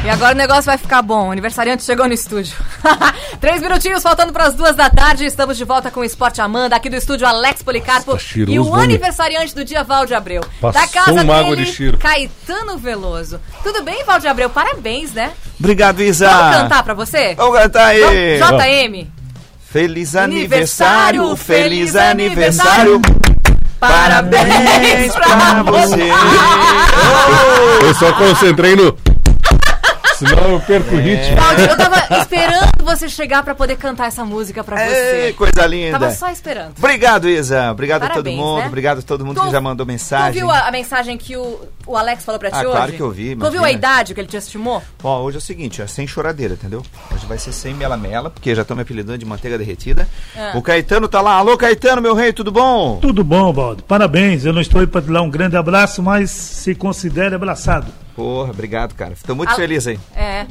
E 0.04 0.10
agora 0.10 0.34
o 0.34 0.38
negócio 0.38 0.64
vai 0.64 0.78
ficar 0.78 1.02
bom. 1.02 1.28
O 1.28 1.32
aniversariante 1.32 1.84
chegou 1.84 2.08
no 2.08 2.14
estúdio. 2.14 2.56
Três 3.42 3.62
minutinhos 3.62 4.02
faltando 4.02 4.32
para 4.32 4.46
as 4.46 4.54
duas 4.54 4.76
da 4.76 4.90
tarde. 4.90 5.26
Estamos 5.26 5.58
de 5.58 5.66
volta 5.66 5.92
com 5.92 6.00
o 6.00 6.04
Esporte 6.04 6.40
Amanda, 6.40 6.76
aqui 6.76 6.90
do 6.90 6.96
estúdio 6.96 7.28
Alex 7.28 7.62
Policarpo. 7.62 8.14
Tá 8.14 8.20
cheiroso, 8.20 8.56
e 8.56 8.60
o 8.60 8.74
aniversariante 8.74 9.54
do 9.54 9.66
dia, 9.66 9.84
Valde 9.84 10.14
Abreu. 10.14 10.42
Passou 10.62 10.82
da 10.82 10.88
casa 10.88 11.12
uma 11.12 11.36
água 11.36 11.56
de 11.56 11.64
dele, 11.64 11.76
cheiro. 11.76 11.98
Caetano 11.98 12.78
Veloso. 12.78 13.40
Tudo 13.64 13.84
bem, 13.84 14.04
Valde 14.06 14.28
Abreu? 14.28 14.50
Parabéns, 14.50 15.12
né? 15.12 15.32
Obrigado, 15.60 16.02
Isa. 16.02 16.30
Vamos 16.30 16.58
cantar 16.58 16.84
pra 16.84 16.94
você? 16.94 17.36
Vamos 17.36 17.60
cantar 17.60 17.88
aí. 17.88 18.40
Vamos, 18.40 18.64
JM. 18.64 19.08
Feliz 19.70 20.16
Aniversário, 20.16 21.36
feliz 21.36 21.96
aniversário. 21.96 23.02
Parabéns 23.80 25.14
pra 25.14 25.64
você. 25.64 26.10
Eu 27.84 27.94
só 27.94 28.14
concentrei 28.14 28.76
no. 28.76 28.98
Senão 30.18 30.54
eu 30.54 30.60
perco 30.62 30.96
o 30.96 31.00
ritmo. 31.00 31.36
Valde, 31.36 31.62
eu 31.62 31.78
tava 31.78 32.18
esperando 32.20 32.87
você 32.96 33.10
chegar 33.10 33.44
pra 33.44 33.54
poder 33.54 33.76
cantar 33.78 34.08
essa 34.08 34.24
música 34.26 34.64
pra 34.64 34.82
É, 34.82 34.88
você. 35.30 35.34
coisa 35.34 35.66
linda. 35.68 36.00
Tava 36.00 36.12
só 36.12 36.30
esperando. 36.30 36.74
Obrigado, 36.78 37.30
Isa. 37.30 37.72
Obrigado 37.72 38.04
a 38.04 38.08
todo 38.08 38.14
Parabéns, 38.24 38.38
mundo. 38.38 38.60
né? 38.60 38.68
Obrigado 38.68 39.00
a 39.00 39.02
todo 39.02 39.26
mundo 39.26 39.40
Tu- 39.40 39.46
que 39.46 39.52
já 39.52 39.62
mandou 39.62 39.86
Tu 39.86 39.90
mensagem. 39.90 40.34
viu 40.42 40.50
a, 40.50 40.68
a 40.68 40.72
mensagem 40.72 41.18
que 41.18 41.36
o, 41.38 41.60
o 41.86 41.98
Alex 41.98 42.24
falou 42.26 42.40
pra 42.40 42.50
ti 42.50 42.56
Ah, 42.58 42.62
hoje? 42.62 42.72
claro 42.72 42.92
que 42.94 43.00
eu 43.02 43.12
vi, 43.12 43.36
Tu 43.36 43.44
ouviu 43.46 43.60
imagina. 43.60 43.68
a 43.68 43.72
idade 43.72 44.14
que 44.14 44.20
ele 44.20 44.28
te 44.28 44.38
estimou? 44.38 44.82
Ó, 45.04 45.22
hoje 45.22 45.38
é 45.38 45.40
o 45.40 45.42
seguinte, 45.42 45.82
é 45.82 45.88
sem 45.88 46.08
choradeira, 46.08 46.54
entendeu? 46.56 46.82
Hoje 47.14 47.26
vai 47.26 47.38
ser 47.38 47.52
sem 47.52 47.74
mela-mela, 47.74 48.30
porque 48.30 48.56
já 48.56 48.62
estão 48.64 48.76
me 48.76 48.84
apelidando 48.84 49.18
de 49.18 49.26
manteiga 49.26 49.58
derretida. 49.58 50.08
Ah. 50.36 50.54
O 50.56 50.62
Caetano 50.62 51.08
tá 51.08 51.22
lá. 51.22 51.34
Alô, 51.34 51.58
Caetano, 51.58 52.02
meu 52.02 52.16
rei, 52.16 52.32
tudo 52.34 52.52
bom? 52.52 53.00
Tudo 53.02 53.24
bom, 53.24 53.52
Valdo. 53.54 53.84
Parabéns. 53.84 54.46
Eu 54.46 54.54
não 54.54 54.62
estou 54.62 54.82
aí 54.82 54.88
para 54.88 55.02
te 55.02 55.12
dar 55.12 55.22
um 55.22 55.30
grande 55.30 55.58
abraço, 55.58 56.02
mas 56.02 56.32
se 56.32 56.74
considere 56.74 57.36
abraçado. 57.36 57.88
Porra, 58.16 58.50
obrigado, 58.52 58.94
cara. 58.96 59.14
Tô 59.26 59.36
muito 59.36 59.50
Al- 59.52 59.56
feliz 59.56 59.86
aí. 59.88 60.00
É. 60.16 60.46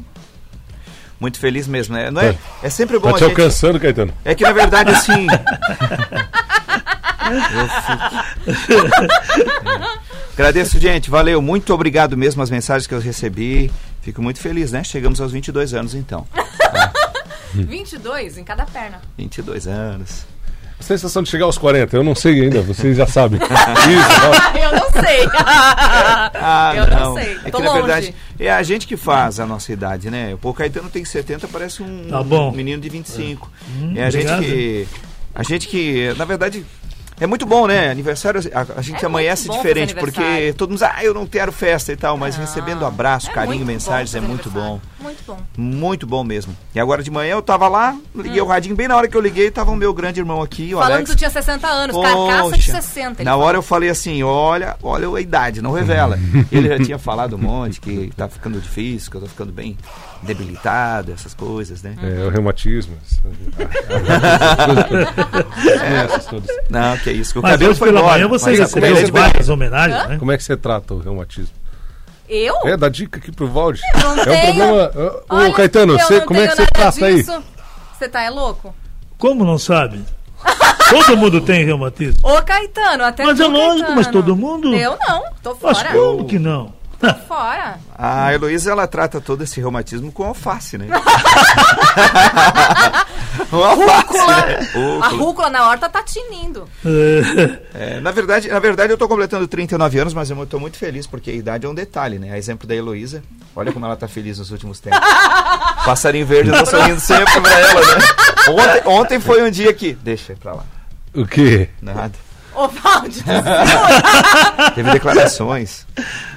Muito 1.19 1.39
feliz 1.39 1.67
mesmo, 1.67 1.95
né? 1.95 2.11
Não 2.11 2.21
é, 2.21 2.37
é 2.63 2.69
sempre 2.71 2.99
bom 2.99 3.09
Tá 3.11 3.17
a 3.17 3.19
te 3.19 3.21
gente... 3.21 3.31
alcançando, 3.31 3.81
Caetano. 3.81 4.13
É 4.25 4.35
que 4.35 4.43
na 4.45 4.53
verdade 4.53 4.91
assim. 4.91 5.27
Eu 7.27 7.69
fico- 8.87 8.87
Agradeço, 10.35 10.79
gente. 10.79 11.09
Valeu. 11.11 11.41
Muito 11.41 11.73
obrigado 11.73 12.17
mesmo 12.17 12.43
as 12.43 12.51
mensagens 12.51 12.87
que 12.87 12.95
eu 12.95 13.01
recebi. 13.01 13.71
Fico 14.03 14.23
muito 14.23 14.39
feliz, 14.41 14.71
né? 14.73 14.85
Chegamos 14.85 15.21
aos 15.21 15.33
22 15.33 15.73
anos 15.75 15.95
então. 15.95 16.27
22 17.55 18.37
em 18.39 18.45
cada 18.45 18.67
perna. 18.67 19.01
22 19.17 19.67
anos. 19.67 20.27
Sensação 20.81 21.23
de 21.23 21.31
chegar 21.31 21.47
aos 21.47 21.57
40, 21.59 21.97
eu 21.97 22.05
não 22.05 22.15
sei 22.15 22.43
ainda, 22.43 22.61
vocês 22.61 22.97
já 22.97 23.07
sabem. 23.07 23.41
Isso, 23.43 24.59
eu 24.63 24.73
não 24.73 24.91
sei. 25.03 25.27
Ah, 26.39 26.73
eu 26.77 26.87
não, 26.87 27.15
sei. 27.15 27.39
É 27.45 27.51
Tô 27.51 27.59
que 27.59 27.63
na 27.65 27.71
longe. 27.71 27.83
verdade 27.87 28.15
é 28.39 28.51
a 28.53 28.63
gente 28.63 28.87
que 28.87 28.97
faz 28.97 29.41
a 29.41 29.47
nossa 29.47 29.73
idade, 29.73 30.11
né? 30.11 30.37
O 30.43 30.55
Caetano 30.55 30.89
tem 30.91 31.05
70, 31.05 31.49
parece 31.49 31.83
um, 31.83 32.07
Tá 32.09 32.23
bom. 32.23 32.51
um 32.51 32.53
menino 32.55 32.81
de 32.81 32.89
25. 32.89 33.51
Hum, 33.81 33.93
é 33.97 34.05
a 34.05 34.11
gente 34.11 34.37
que. 34.39 34.89
A 35.35 35.43
gente 35.43 35.69
que, 35.69 36.15
na 36.17 36.25
verdade. 36.25 36.65
É 37.19 37.27
muito 37.27 37.47
bom, 37.47 37.67
né? 37.67 37.91
Aniversário, 37.91 38.43
a, 38.53 38.79
a 38.79 38.83
gente 38.83 39.03
É 39.03 39.07
amanhece 39.07 39.49
diferente, 39.49 39.95
porque 39.95 40.55
todo 40.57 40.69
mundo 40.69 40.81
diz, 40.81 40.89
ah, 40.95 41.03
eu 41.03 41.15
não 41.15 41.27
quero 41.27 41.51
festa 41.51 41.91
e 41.91 41.97
tal, 41.97 42.19
mas 42.19 42.37
Não. 42.37 42.45
recebendo 42.45 42.85
abraço, 42.85 43.31
É 43.31 43.33
carinho, 43.33 43.65
mensagens 43.65 44.15
é 44.15 44.21
muito 44.21 44.51
bom. 44.51 44.79
Muito 44.99 45.23
bom. 45.27 45.39
Muito 45.57 46.07
bom 46.07 46.25
mesmo. 46.25 46.57
E 46.75 46.81
agora 46.81 47.03
de 47.03 47.11
manhã 47.11 47.33
eu 47.33 47.43
tava 47.43 47.69
lá, 47.69 47.97
liguei 48.15 48.41
o 48.41 48.47
radinho, 48.47 48.75
bem 48.75 48.89
na 48.89 48.97
hora 48.97 49.07
que 49.07 49.17
eu 49.17 49.21
liguei, 49.21 49.51
tava 49.51 49.71
o 49.71 49.77
meu 49.77 49.93
grande 49.93 50.21
irmão 50.21 50.41
aqui, 50.43 50.75
o 50.75 50.79
Hum. 50.79 50.81
Falando 50.81 50.93
Alex. 50.95 51.11
que 51.11 51.17
tu 51.17 51.19
tinha 51.19 51.31
60 51.31 51.67
anos, 51.69 51.97
carcaça 51.97 52.57
de 52.57 52.67
Poxa, 52.67 52.73
60. 52.83 53.21
ele 53.21 53.25
Na 53.25 53.33
falou. 53.33 53.47
hora 53.47 53.59
eu 53.59 53.63
falei 53.63 53.91
assim, 53.91 54.23
olha, 54.23 54.77
olha 54.83 55.09
a 55.15 55.21
idade, 55.21 55.61
não 55.61 55.73
revela. 55.73 56.19
ele 56.51 56.69
já 56.69 56.79
tinha 56.85 56.99
falado 56.99 57.37
um 57.37 57.39
monte, 57.39 57.81
que 57.81 58.11
tá 58.17 58.29
ficando 58.29 58.59
difícil, 58.61 59.11
que 59.11 59.17
eu 59.19 59.21
tô 59.21 59.27
ficando 59.27 59.53
bem 59.53 59.77
debilitado, 60.23 61.13
essas 61.13 61.35
coisas, 61.35 61.83
né? 61.83 61.95
É, 62.03 62.25
o 62.27 62.31
reumatismo. 62.31 62.97
Essas 66.05 66.27
todas. 66.31 66.49
Não, 66.71 66.97
que 66.99 67.11
isso, 67.11 67.33
que 67.33 67.39
o 67.39 67.43
Mas 67.43 67.53
cabelo 67.53 67.75
foi 67.75 67.89
pela 67.89 68.01
embora. 68.01 68.15
manhã 68.17 68.29
você 68.29 68.55
recebeu 68.57 68.97
é 68.97 69.03
de 69.03 69.11
várias 69.13 69.49
homenagens, 69.49 70.09
né? 70.09 70.17
Como 70.19 70.33
é 70.33 70.37
que 70.37 70.43
você 70.45 70.57
trata 70.57 70.95
o 70.95 70.99
reumatismo? 70.99 71.55
Eu? 72.29 72.57
É, 72.65 72.77
dá 72.77 72.89
dica 72.89 73.19
aqui 73.19 73.31
pro 73.31 73.47
Valde. 73.47 73.81
Não 74.03 74.11
é 74.11 74.21
um 74.21 74.25
problema. 74.25 74.91
Ô, 75.29 75.35
Olha, 75.37 75.53
Caetano, 75.53 75.93
eu 75.95 75.99
você, 75.99 76.21
como 76.21 76.41
é 76.41 76.49
que 76.49 76.57
você 76.57 76.67
trata 76.67 77.07
aí? 77.07 77.23
Você 77.23 78.09
tá 78.09 78.23
é 78.23 78.31
louco? 78.31 78.75
Como 79.19 79.45
não 79.45 79.59
sabe? 79.59 80.05
Todo 80.91 81.17
mundo 81.17 81.41
tem 81.41 81.65
reumatismo. 81.65 82.17
Ô, 82.23 82.43
Caetano, 82.43 83.05
até 83.05 83.25
Mas 83.25 83.41
é 83.41 83.47
lógico, 83.47 83.79
Caetano. 83.79 83.97
mas 83.97 84.07
todo 84.09 84.37
mundo? 84.37 84.75
Eu 84.75 84.97
não, 85.09 85.25
tô 85.43 85.57
Mas 85.61 85.79
fora. 85.79 85.93
como 85.93 86.25
que 86.27 86.39
não? 86.39 86.73
Tô 86.99 87.15
fora. 87.29 87.79
A 87.97 88.33
Heloísa, 88.33 88.71
ela 88.71 88.87
trata 88.87 89.21
todo 89.21 89.43
esse 89.45 89.61
reumatismo 89.61 90.11
com 90.11 90.25
alface, 90.25 90.79
né? 90.79 90.87
Alface, 93.53 94.09
Rúcula. 94.09 94.37
né? 94.47 94.69
A 95.03 95.09
rúcula 95.09 95.51
na 95.51 95.69
horta 95.69 95.89
tá 95.89 96.03
tinindo. 96.03 96.69
É, 97.75 98.01
na, 98.01 98.11
verdade, 98.11 98.49
na 98.49 98.59
verdade, 98.59 98.93
eu 98.93 98.99
tô 98.99 99.07
completando 99.09 99.47
39 99.47 99.99
anos, 99.99 100.15
mas 100.15 100.31
eu 100.31 100.47
tô 100.47 100.59
muito 100.59 100.79
feliz, 100.79 101.07
porque 101.07 101.31
a 101.31 101.35
idade 101.35 101.67
é 101.67 101.69
um 101.69 101.75
detalhe, 101.75 102.19
né? 102.19 102.33
A 102.33 102.39
exemplo 102.39 102.67
da 102.67 102.75
Heloísa, 102.75 103.23
olha 103.55 103.73
como 103.73 103.85
ela 103.85 103.97
tá 103.97 104.09
feliz 104.09 104.39
nos 104.39 104.51
últimos 104.51 104.81
tempos. 104.81 104.99
Passarinho 105.85 106.27
verde, 106.27 106.51
eu 106.51 106.59
tô 106.59 106.67
sorrindo 106.67 107.01
sempre 107.01 107.41
pra 107.41 107.61
ela, 107.61 107.81
né? 107.81 108.05
Ontem, 108.49 108.89
ontem 108.89 109.21
foi 109.21 109.43
um 109.43 109.51
dia 109.51 109.73
que... 109.73 109.93
Deixa 109.95 110.35
pra 110.35 110.55
lá. 110.55 110.65
O 111.15 111.27
quê? 111.27 111.69
Nada. 111.81 112.13
Ô, 112.55 112.69
Valde, 112.69 113.23
Teve 114.75 114.91
declarações. 114.91 115.87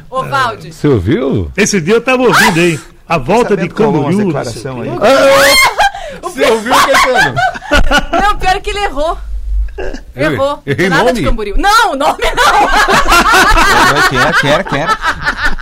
Ô, 0.10 0.24
Valde. 0.24 0.74
Você 0.74 0.88
ouviu? 0.88 1.52
Esse 1.56 1.80
dia 1.82 1.96
eu 1.96 2.02
tava 2.02 2.24
ouvindo 2.24 2.60
aí. 2.60 2.80
A 3.08 3.18
volta 3.18 3.58
de 3.58 3.68
Camboriú. 3.70 4.26
declaração 4.26 4.82
aí. 4.82 4.90
Você 6.22 6.46
ouviu, 6.52 6.74
Caetano? 6.74 7.36
Não, 8.22 8.38
pior 8.38 8.56
é 8.56 8.60
que 8.60 8.70
ele 8.70 8.80
errou. 8.80 9.18
Eu 10.16 10.34
Errou. 10.34 10.62
errei 10.66 10.90
Nada 10.90 11.04
nome? 11.06 11.14
de 11.20 11.24
Camboriú. 11.24 11.56
Não, 11.58 11.96
nome 11.96 11.98
não. 11.98 12.16
Quero, 14.10 14.34
quero, 14.42 14.64
quero. 14.66 14.98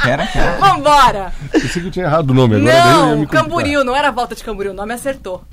Quero, 0.04 0.28
quero. 0.32 0.60
Vambora. 0.60 1.32
Pensei 1.52 1.82
que 1.82 1.88
eu 1.88 1.92
tinha 1.92 2.06
errado 2.06 2.32
o 2.32 2.34
nome. 2.34 2.56
Agora 2.56 3.06
Não. 3.16 3.26
Camboriú, 3.28 3.84
não 3.84 3.96
era 3.96 4.08
a 4.08 4.12
volta 4.12 4.34
de 4.34 4.44
Camboriú, 4.44 4.72
o 4.72 4.76
nome 4.76 4.94
acertou. 4.94 5.44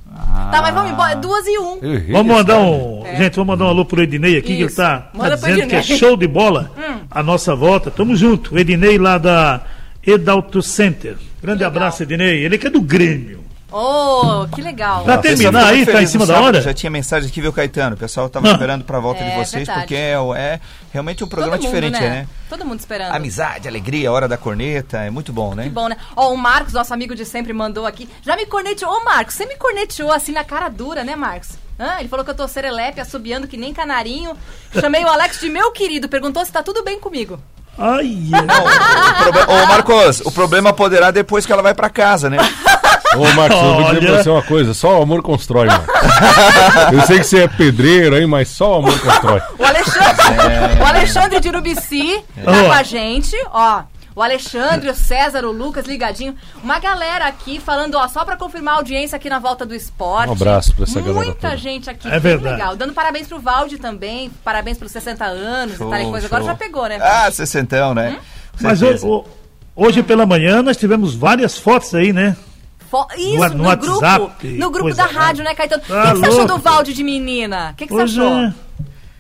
Tá, 0.51 0.63
mas 0.63 0.75
vamos 0.75 0.93
embora. 0.93 1.17
Duas 1.17 1.47
e 1.47 1.59
um. 1.59 1.81
Vamos 2.13 2.37
mandar 2.37 2.59
um. 2.61 3.05
Gente, 3.17 3.37
vamos 3.37 3.49
mandar 3.49 3.65
um 3.65 3.69
alô 3.69 3.85
pro 3.85 4.03
Ednei 4.03 4.39
aqui, 4.39 4.49
que 4.49 4.53
ele 4.55 4.65
Isso. 4.67 4.77
tá, 4.77 5.01
tá 5.01 5.11
Manda 5.19 5.37
dizendo 5.37 5.67
que 5.67 5.75
é. 5.77 5.81
Hum. 5.81 5.83
show 5.83 6.17
de 6.17 6.27
bola 6.27 6.71
a 7.11 7.23
nossa 7.23 7.55
volta. 7.55 7.91
Tamo 7.91 8.15
junto. 8.17 8.55
O 8.55 8.59
Ednei 8.59 8.99
lá 8.99 9.19
da 9.19 9.63
Edalto 10.07 10.63
Center. 10.63 11.17
Grande 11.43 11.59
Legal. 11.59 11.71
abraço, 11.71 12.03
Ednei. 12.03 12.45
Ele 12.45 12.57
que 12.59 12.67
é 12.67 12.71
do 12.71 12.81
Grêmio. 12.81 13.44
Oh, 13.77 14.47
que 14.55 14.63
legal. 14.63 15.03
Pra 15.03 15.19
pessoal 15.19 15.51
terminar 15.53 15.67
aí, 15.67 15.85
tá 15.85 16.01
em 16.01 16.07
cima 16.07 16.25
da 16.25 16.41
hora? 16.41 16.61
Já 16.61 16.73
tinha 16.73 16.89
mensagem 16.91 17.29
aqui, 17.29 17.41
viu, 17.41 17.53
Caetano? 17.53 17.97
O 17.97 17.99
pessoal 17.99 18.29
tava 18.29 18.47
Ah. 18.49 18.53
esperando 18.53 18.85
pra 18.85 19.01
volta 19.01 19.25
de 19.25 19.31
É, 19.31 19.35
vocês, 19.35 19.67
verdade. 19.67 19.81
porque 19.81 19.95
é, 19.97 20.13
é 20.37 20.61
realmente 20.93 21.25
um 21.25 21.27
programa 21.27 21.57
mundo, 21.57 21.67
diferente, 21.67 22.01
né? 22.01 22.09
né? 22.09 22.27
Todo 22.49 22.65
mundo 22.65 22.79
esperando. 22.79 23.13
Amizade, 23.13 23.67
alegria, 23.67 24.13
hora 24.13 24.29
da 24.29 24.37
corneta, 24.37 24.99
é 24.99 25.11
muito 25.11 25.33
bom, 25.33 25.57
né? 25.57 25.65
Que 25.65 25.71
bom, 25.71 25.89
né? 25.89 25.97
Ó, 26.15 26.33
o 26.33 26.37
Marcos, 26.39 26.73
nosso 26.73 26.95
amigo 26.95 27.17
de 27.17 27.25
sempre, 27.25 27.53
mandou 27.53 27.85
aqui. 27.85 28.09
Já 28.23 28.37
me 28.37 28.47
corneteou. 28.47 28.93
Ô, 28.93 29.03
Marcos, 29.05 29.35
você 29.35 29.45
me 29.45 29.57
corneteou 29.57 30.13
assim 30.13 30.31
na 30.31 30.45
cara 30.45 30.69
dura, 30.69 31.03
né, 31.03 31.17
Marcos? 31.17 31.51
Hã? 31.81 31.97
Ele 31.99 32.09
falou 32.09 32.25
que 32.25 32.31
eu 32.31 32.37
tô 32.37 32.47
serelepe, 32.47 33.01
assobiando 33.01 33.49
que 33.49 33.57
nem 33.57 33.75
canarinho. 33.75 34.37
Chamei 34.81 35.03
o 35.05 35.09
Alex 35.09 35.41
de 35.41 35.49
meu 35.51 35.73
querido, 35.73 36.09
perguntou 36.09 36.45
se 36.45 36.53
tá 36.53 36.63
tudo 36.63 36.85
bem 36.85 37.01
comigo. 37.01 37.41
Ai, 37.77 38.29
Não, 38.31 38.41
o 38.41 39.17
proble- 39.33 39.53
Ô, 39.53 39.67
Marcos, 39.67 40.21
o 40.21 40.31
problema 40.31 40.73
poderá 40.73 41.11
depois 41.11 41.45
que 41.45 41.53
ela 41.53 41.61
vai 41.63 41.75
pra 41.75 41.91
casa, 41.91 42.31
né? 42.31 42.37
Ô, 43.17 43.35
Marcos, 43.35 43.59
eu 43.59 43.75
vou 43.75 43.85
dizer 43.85 43.97
Olha. 43.99 44.13
pra 44.13 44.23
você 44.23 44.31
uma 44.31 44.43
coisa. 44.43 44.75
Só 44.75 44.99
o 44.99 45.03
amor 45.03 45.23
constrói, 45.23 45.67
mano. 45.69 45.85
eu 46.93 47.01
sei 47.03 47.19
que 47.19 47.25
você 47.25 47.43
é 47.45 47.49
pedreiro 47.49 48.17
aí, 48.17 48.27
mas 48.27 48.49
só 48.49 48.73
o 48.73 48.79
amor 48.79 48.99
constrói. 49.01 49.41
O 49.59 49.65
Alexandre, 49.65 50.81
o 50.83 50.87
Alexandre 50.87 51.41
de 51.41 51.49
Urubici 51.49 52.23
tá 52.45 52.65
com 52.65 52.73
a 52.73 52.83
gente, 52.83 53.37
ó. 53.53 53.83
O 54.17 54.23
Alexandre, 54.23 54.89
o 54.91 54.95
César, 54.95 55.45
o 55.45 55.51
Lucas, 55.51 55.87
ligadinho. 55.87 56.37
Uma 56.63 56.79
galera 56.79 57.27
aqui 57.27 57.59
falando, 57.59 57.97
ó, 57.97 58.07
só 58.07 58.25
pra 58.25 58.37
confirmar 58.37 58.75
a 58.75 58.77
audiência 58.77 59.17
aqui 59.17 59.29
na 59.29 59.41
volta 59.41 59.67
do 59.67 59.75
esporte. 59.75 60.29
Um 60.29 60.35
abraço 60.35 60.73
pra 60.73 60.85
essa 60.85 61.01
galera 61.01 61.25
Muita 61.27 61.57
gente 61.57 61.91
aqui. 61.91 62.07
É 62.07 62.21
verdade. 62.21 62.55
legal. 62.55 62.77
Dando 62.77 62.93
parabéns 62.93 63.27
pro 63.27 63.41
Valde 63.41 63.77
também. 63.77 64.31
Parabéns 64.45 64.79
pelos 64.79 64.93
60 64.93 65.25
anos 65.25 65.77
Show, 65.77 65.89
e 65.89 65.91
tal 65.91 66.01
e 66.01 66.11
coisa. 66.13 66.27
Agora 66.29 66.43
show. 66.43 66.53
já 66.53 66.57
pegou, 66.57 66.87
né? 66.87 66.99
Ah, 67.03 67.29
sessentão, 67.33 67.93
né? 67.93 68.19
Com 68.57 68.63
Mas 68.69 68.81
o- 68.83 69.25
hoje 69.75 70.01
pela 70.01 70.25
manhã 70.25 70.63
nós 70.63 70.77
tivemos 70.77 71.13
várias 71.17 71.59
fotos 71.59 71.93
aí, 71.93 72.13
né? 72.13 72.37
Isso, 73.17 73.37
No- 73.37 73.49
no, 73.49 73.55
no 73.57 73.65
WhatsApp, 73.65 74.19
grupo. 74.19 74.47
No 74.59 74.71
grupo 74.71 74.95
da 74.95 75.05
arada. 75.05 75.19
rádio, 75.19 75.45
né, 75.45 75.55
Caetano? 75.55 75.83
O 75.83 75.87
Tá 75.87 76.03
que, 76.03 76.13
que 76.13 76.19
você 76.19 76.27
achou 76.27 76.47
do. 76.47 76.59
Valde 76.59 76.93
de 76.95 77.05
menina? 77.05 77.71
O 77.73 77.75
que, 77.77 77.87
que 77.87 77.93
você 77.93 78.03
achou? 78.03 78.37
é, 78.39 78.55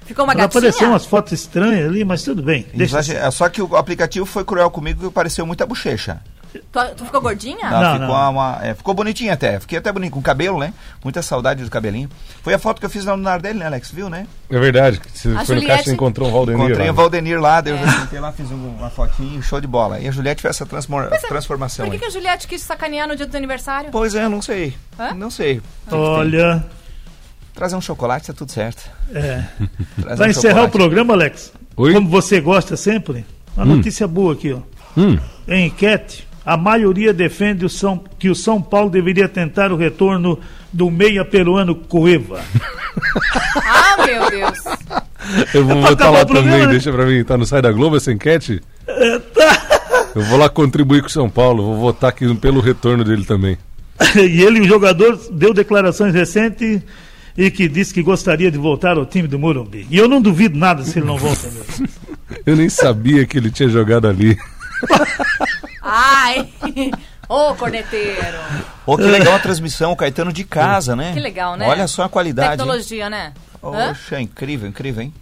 Ficou 0.06 0.24
uma 0.24 0.32
apareceu 0.34 0.70
gatinha? 0.70 0.90
umas 0.90 1.06
fotos 1.06 1.32
estranhas 1.32 1.88
ali, 1.88 2.04
mas 2.04 2.22
tudo 2.22 2.42
bem. 2.42 2.66
Deixa 2.74 2.98
Exager- 2.98 3.32
Só 3.32 3.48
que 3.48 3.62
o 3.62 3.74
aplicativo 3.76 4.26
foi 4.26 4.44
cruel 4.44 4.70
comigo 4.70 5.06
e 5.06 5.10
pareceu 5.10 5.46
muita 5.46 5.64
bochecha. 5.64 6.20
Tu, 6.54 6.94
tu 6.96 7.04
ficou 7.04 7.20
gordinha? 7.20 7.68
Não, 7.70 7.80
Não, 7.80 7.92
ficou, 8.00 8.08
não. 8.16 8.30
Uma, 8.32 8.58
é, 8.62 8.74
ficou 8.74 8.94
bonitinha 8.94 9.32
até. 9.32 9.58
Fiquei 9.58 9.78
até 9.78 9.90
bonito, 9.90 10.12
com 10.12 10.22
cabelo, 10.22 10.58
né? 10.60 10.72
Muita 11.02 11.20
saudade 11.20 11.64
do 11.64 11.70
cabelinho. 11.70 12.08
Foi 12.42 12.54
a 12.54 12.58
foto 12.58 12.78
que 12.78 12.86
eu 12.86 12.90
fiz 12.90 13.04
na 13.04 13.14
lunar 13.14 13.40
dele, 13.40 13.58
né, 13.58 13.66
Alex? 13.66 13.90
Viu, 13.90 14.08
né? 14.08 14.26
É 14.48 14.58
verdade. 14.58 15.00
Você 15.12 15.28
A 15.30 15.44
foi 15.44 15.56
no 15.56 15.60
Juliette- 15.60 15.66
caixa 15.78 15.90
e 15.90 15.92
encontrou 15.94 16.28
um 16.28 16.32
Valdenir. 16.32 16.60
Encontrei 16.60 16.78
lá, 16.86 16.92
o 16.92 16.94
né? 16.94 17.02
Valdenir 17.02 17.40
lá, 17.40 17.60
daí 17.60 17.72
eu 17.72 17.78
É. 17.78 17.82
já 17.84 18.00
sentei 18.00 18.20
lá, 18.20 18.30
fiz 18.32 18.50
um- 18.52 18.68
uma 18.78 18.88
fotinho, 18.90 19.42
show 19.42 19.60
de 19.60 19.66
bola. 19.66 19.98
E 19.98 20.06
a 20.06 20.10
Juliette 20.12 20.40
fez 20.42 20.54
essa 20.54 20.64
transmor- 20.66 21.08
transformação 21.28 21.86
Por 21.86 21.92
que, 21.92 21.98
que 21.98 22.04
a 22.06 22.10
Juliette 22.10 22.46
quis 22.46 22.62
sacanear 22.62 23.08
no 23.08 23.16
dia 23.16 23.26
do 23.26 23.30
teu 23.30 23.38
aniversário? 23.38 23.90
Pois 23.90 24.14
é, 24.14 24.28
não 24.28 24.40
sei. 24.40 24.74
Hã? 24.98 25.12
Não 25.14 25.30
sei. 25.30 25.60
Olha, 25.90 26.64
Trazer 27.54 27.76
um 27.76 27.80
chocolate, 27.80 28.26
tá 28.26 28.32
tudo 28.32 28.50
certo. 28.50 28.90
é. 29.14 29.44
Trazer 30.00 30.16
Pra 30.16 30.26
um 30.26 30.30
encerrar 30.30 30.32
o 30.32 30.64
chocolate. 30.64 30.70
programa, 30.72 31.14
Alex, 31.14 31.52
Oi? 31.76 31.92
como 31.94 32.08
você 32.08 32.40
gosta 32.40 32.76
sempre, 32.76 33.24
uma 33.56 33.64
notícia 33.64 34.08
boa 34.08 34.32
aqui, 34.34 34.52
ó. 34.52 34.58
Hum. 34.96 35.16
Em 35.46 35.66
enquete, 35.66 36.26
a 36.44 36.56
maioria 36.56 37.12
defende 37.12 37.64
o 37.64 37.68
São, 37.68 38.02
que 38.18 38.28
o 38.28 38.34
São 38.34 38.60
Paulo 38.60 38.90
deveria 38.90 39.28
tentar 39.28 39.72
o 39.72 39.76
retorno 39.76 40.38
do 40.72 40.90
meia 40.90 41.24
peruano 41.24 41.74
Cueva. 41.74 42.40
Ah, 43.56 44.06
meu 44.06 44.30
Deus. 44.30 44.58
Eu 45.52 45.64
vou 45.64 45.80
pra 45.80 45.90
botar 45.90 46.04
acabar 46.04 46.18
lá 46.18 46.24
também, 46.24 46.60
né? 46.60 46.66
deixa 46.68 46.92
pra 46.92 47.06
mim. 47.06 47.24
Tá 47.24 47.36
no 47.36 47.44
Sai 47.44 47.60
da 47.60 47.72
Globo 47.72 47.96
essa 47.96 48.12
enquete? 48.12 48.60
É, 48.86 49.18
tá. 49.18 50.10
Eu 50.14 50.22
vou 50.22 50.38
lá 50.38 50.48
contribuir 50.48 51.00
com 51.00 51.08
o 51.08 51.10
São 51.10 51.28
Paulo. 51.28 51.64
Vou 51.64 51.80
votar 51.80 52.10
aqui 52.10 52.32
pelo 52.36 52.60
retorno 52.60 53.02
dele 53.02 53.24
também. 53.24 53.58
E 54.16 54.42
ele, 54.42 54.60
o 54.60 54.64
jogador, 54.64 55.18
deu 55.32 55.52
declarações 55.52 56.14
recentes 56.14 56.82
e 57.36 57.50
que 57.50 57.68
disse 57.68 57.92
que 57.92 58.02
gostaria 58.02 58.50
de 58.50 58.58
voltar 58.58 58.96
ao 58.96 59.06
time 59.06 59.26
do 59.26 59.38
Morumbi. 59.38 59.86
E 59.90 59.96
eu 59.96 60.08
não 60.08 60.20
duvido 60.20 60.56
nada 60.56 60.84
se 60.84 60.98
ele 60.98 61.06
não 61.06 61.16
volta 61.16 61.48
mesmo. 61.48 61.88
Eu 62.46 62.56
nem 62.56 62.68
sabia 62.68 63.24
que 63.26 63.38
ele 63.38 63.50
tinha 63.50 63.68
jogado 63.68 64.08
ali. 64.08 64.36
Ai. 65.84 66.48
Ô, 67.28 67.54
corneteiro. 67.54 68.38
Pô, 68.84 68.96
que 68.96 69.04
legal 69.04 69.34
a 69.34 69.38
transmissão, 69.38 69.92
o 69.92 69.96
Caetano 69.96 70.32
de 70.32 70.44
casa, 70.44 70.94
né? 70.94 71.12
Que 71.14 71.20
legal, 71.20 71.56
né? 71.56 71.66
Olha 71.68 71.86
só 71.86 72.02
a 72.04 72.08
qualidade. 72.08 72.52
hein? 72.52 72.56
Tecnologia, 72.58 73.08
né? 73.08 73.32
Hã? 73.62 73.88
Poxa, 73.88 74.20
incrível, 74.20 74.68
incrível, 74.68 75.02
hein? 75.04 75.14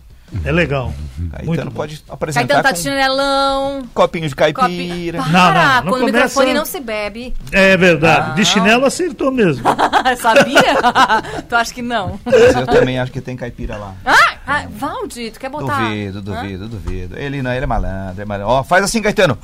É 0.45 0.51
legal. 0.51 0.93
Caetano 1.31 1.47
Muito 1.47 1.65
bom. 1.67 1.71
pode 1.71 2.03
apresentar 2.09 2.47
Caetano 2.47 2.63
tá 2.63 2.69
com 2.71 2.75
de 2.75 2.81
chinelão. 2.83 3.83
copinho 3.95 4.29
de 4.29 4.35
Copi... 4.35 4.53
caipira. 4.55 5.19
Para, 5.23 5.31
Não, 5.31 5.53
não, 5.55 5.75
não 5.75 5.83
quando 5.83 5.87
o 6.03 6.07
começa- 6.07 6.13
microfone 6.27 6.55
não 6.55 6.65
se 6.65 6.81
bebe. 6.81 7.35
É 7.53 7.77
verdade. 7.77 8.31
Ah. 8.31 8.35
De 8.35 8.45
chinelo 8.45 8.85
acertou 8.87 9.31
mesmo. 9.31 9.63
Sabia? 10.21 10.63
tu 11.49 11.55
acha 11.55 11.73
que 11.73 11.83
não? 11.83 12.19
Mas 12.25 12.55
eu 12.57 12.67
também 12.67 12.99
acho 12.99 13.13
que 13.13 13.21
tem 13.21 13.37
caipira 13.37 13.77
lá. 13.77 13.95
Ah, 14.05 14.35
ah, 14.47 14.65
Valdi, 14.71 15.31
tu 15.31 15.39
quer 15.39 15.49
botar... 15.51 15.79
Duvido, 15.81 16.19
Hã? 16.19 16.23
duvido, 16.23 16.69
duvido. 16.69 17.19
Ele 17.19 17.43
não, 17.43 17.53
ele 17.53 17.65
é 17.65 17.67
malandro, 17.67 18.23
é 18.23 18.25
malandro. 18.25 18.53
Ó, 18.53 18.65
faz 18.65 18.85
assim, 18.85 19.01
Caetano. 19.03 19.39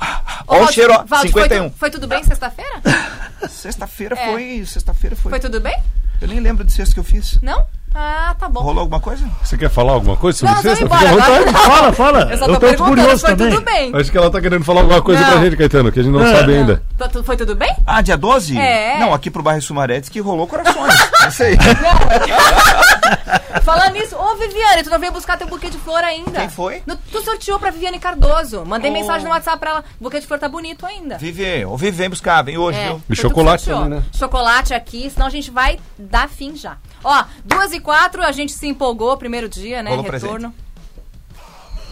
Ô, 0.47 0.55
Ó 0.55 0.63
o 0.63 0.71
cheiro, 0.71 0.91
ó. 0.93 1.03
Valdi, 1.05 1.31
foi 1.31 1.43
51. 1.43 1.69
tu- 1.69 1.75
Foi, 1.77 1.89
tudo 1.89 2.07
bem 2.07 2.23
sexta-feira? 2.23 2.81
Sexta-feira 3.47 4.15
É. 4.19 4.31
foi, 4.31 4.65
sexta-feira 4.65 5.15
foi. 5.15 5.29
Foi 5.29 5.39
tudo 5.39 5.61
bem? 5.61 5.77
Eu 6.21 6.27
nem 6.27 6.39
lembro 6.41 6.65
de 6.65 6.73
sexta 6.73 6.93
que 6.93 6.99
eu 6.99 7.03
fiz. 7.05 7.39
Não? 7.41 7.63
Ah, 7.93 8.35
tá 8.39 8.47
bom. 8.47 8.61
Rolou 8.61 8.81
alguma 8.81 8.99
coisa? 8.99 9.25
Você 9.43 9.57
quer 9.57 9.69
falar 9.69 9.93
alguma 9.93 10.15
coisa 10.15 10.37
sobre 10.37 10.53
Não, 10.63 10.73
isso? 10.73 10.83
embora. 10.83 11.09
Agora... 11.09 11.51
Fala, 11.53 11.93
fala. 11.93 12.19
Eu 12.31 12.37
só 12.37 12.45
Eu 12.45 12.47
tô 12.47 12.53
tô 12.53 12.59
perguntando 12.59 12.89
curioso 13.01 13.25
também. 13.25 13.49
tudo 13.49 13.61
bem. 13.65 13.91
Acho 13.95 14.11
que 14.11 14.17
ela 14.17 14.29
tá 14.29 14.39
querendo 14.41 14.63
falar 14.63 14.81
alguma 14.81 15.01
coisa 15.01 15.21
Não. 15.21 15.31
pra 15.31 15.41
gente, 15.43 15.57
Caetano, 15.57 15.91
que 15.91 15.99
a 15.99 16.03
gente 16.03 16.11
não 16.13 16.23
É. 16.25 16.35
sabe 16.35 16.55
ainda. 16.55 16.83
Tu- 16.97 17.09
tu- 17.09 17.23
Foi 17.23 17.35
tudo 17.35 17.55
bem? 17.55 17.75
Ah, 17.85 18.01
dia 18.01 18.15
12? 18.17 18.57
É. 18.57 18.99
Não, 18.99 19.13
aqui 19.13 19.29
pro 19.31 19.41
bairro 19.43 19.61
Sumaré 19.61 19.99
diz 19.99 20.09
que 20.09 20.19
rolou 20.19 20.45
corações. 20.47 20.93
Não 21.29 21.35
sei. 21.35 21.57
Falando 23.63 23.93
nisso, 23.93 24.15
ô 24.17 24.35
Viviane, 24.35 24.83
tu 24.83 24.89
não 24.89 24.97
veio 24.99 25.11
buscar 25.11 25.37
teu 25.37 25.47
buquê 25.47 25.69
de 25.69 25.77
flor 25.77 26.03
ainda. 26.03 26.39
Quem 26.39 26.49
foi? 26.49 26.81
No- 26.87 26.97
tu 27.11 27.21
sorteou 27.23 27.59
pra 27.59 27.69
Viviane 27.69 27.99
Cardoso. 27.99 28.65
Mandei 28.65 28.89
Oh. 28.89 28.93
mensagem 28.93 29.23
no 29.25 29.29
WhatsApp 29.29 29.59
pra 29.59 29.69
ela. 29.71 29.83
O 29.99 30.03
buquê 30.05 30.19
de 30.19 30.25
flor 30.25 30.39
tá 30.39 30.49
bonito 30.49 30.85
ainda. 30.85 31.17
Vive, 31.19 31.65
ô 31.65 31.77
Vivi, 31.77 31.97
vem 31.97 32.09
buscar, 32.09 32.41
vem 32.41 32.57
hoje, 32.57 32.79
É, 32.79 32.85
viu? 32.87 32.95
E 32.97 33.01
tu 33.01 33.05
que 33.09 33.15
chocolate 33.21 33.65
também, 33.65 33.89
né? 33.89 34.03
Chocolate 34.15 34.73
aqui, 34.73 35.09
senão 35.09 35.27
a 35.27 35.29
gente 35.29 35.51
vai 35.51 35.79
dar 35.97 36.27
fim 36.27 36.55
já. 36.55 36.77
Ó, 37.03 37.23
duas 37.45 37.71
e 37.73 37.79
quatro, 37.79 38.23
a 38.23 38.31
gente 38.31 38.51
se 38.53 38.67
empolgou, 38.67 39.15
primeiro 39.17 39.47
dia, 39.47 39.83
né? 39.83 39.91
Rolou 39.91 40.09
Retorno. 40.09 40.53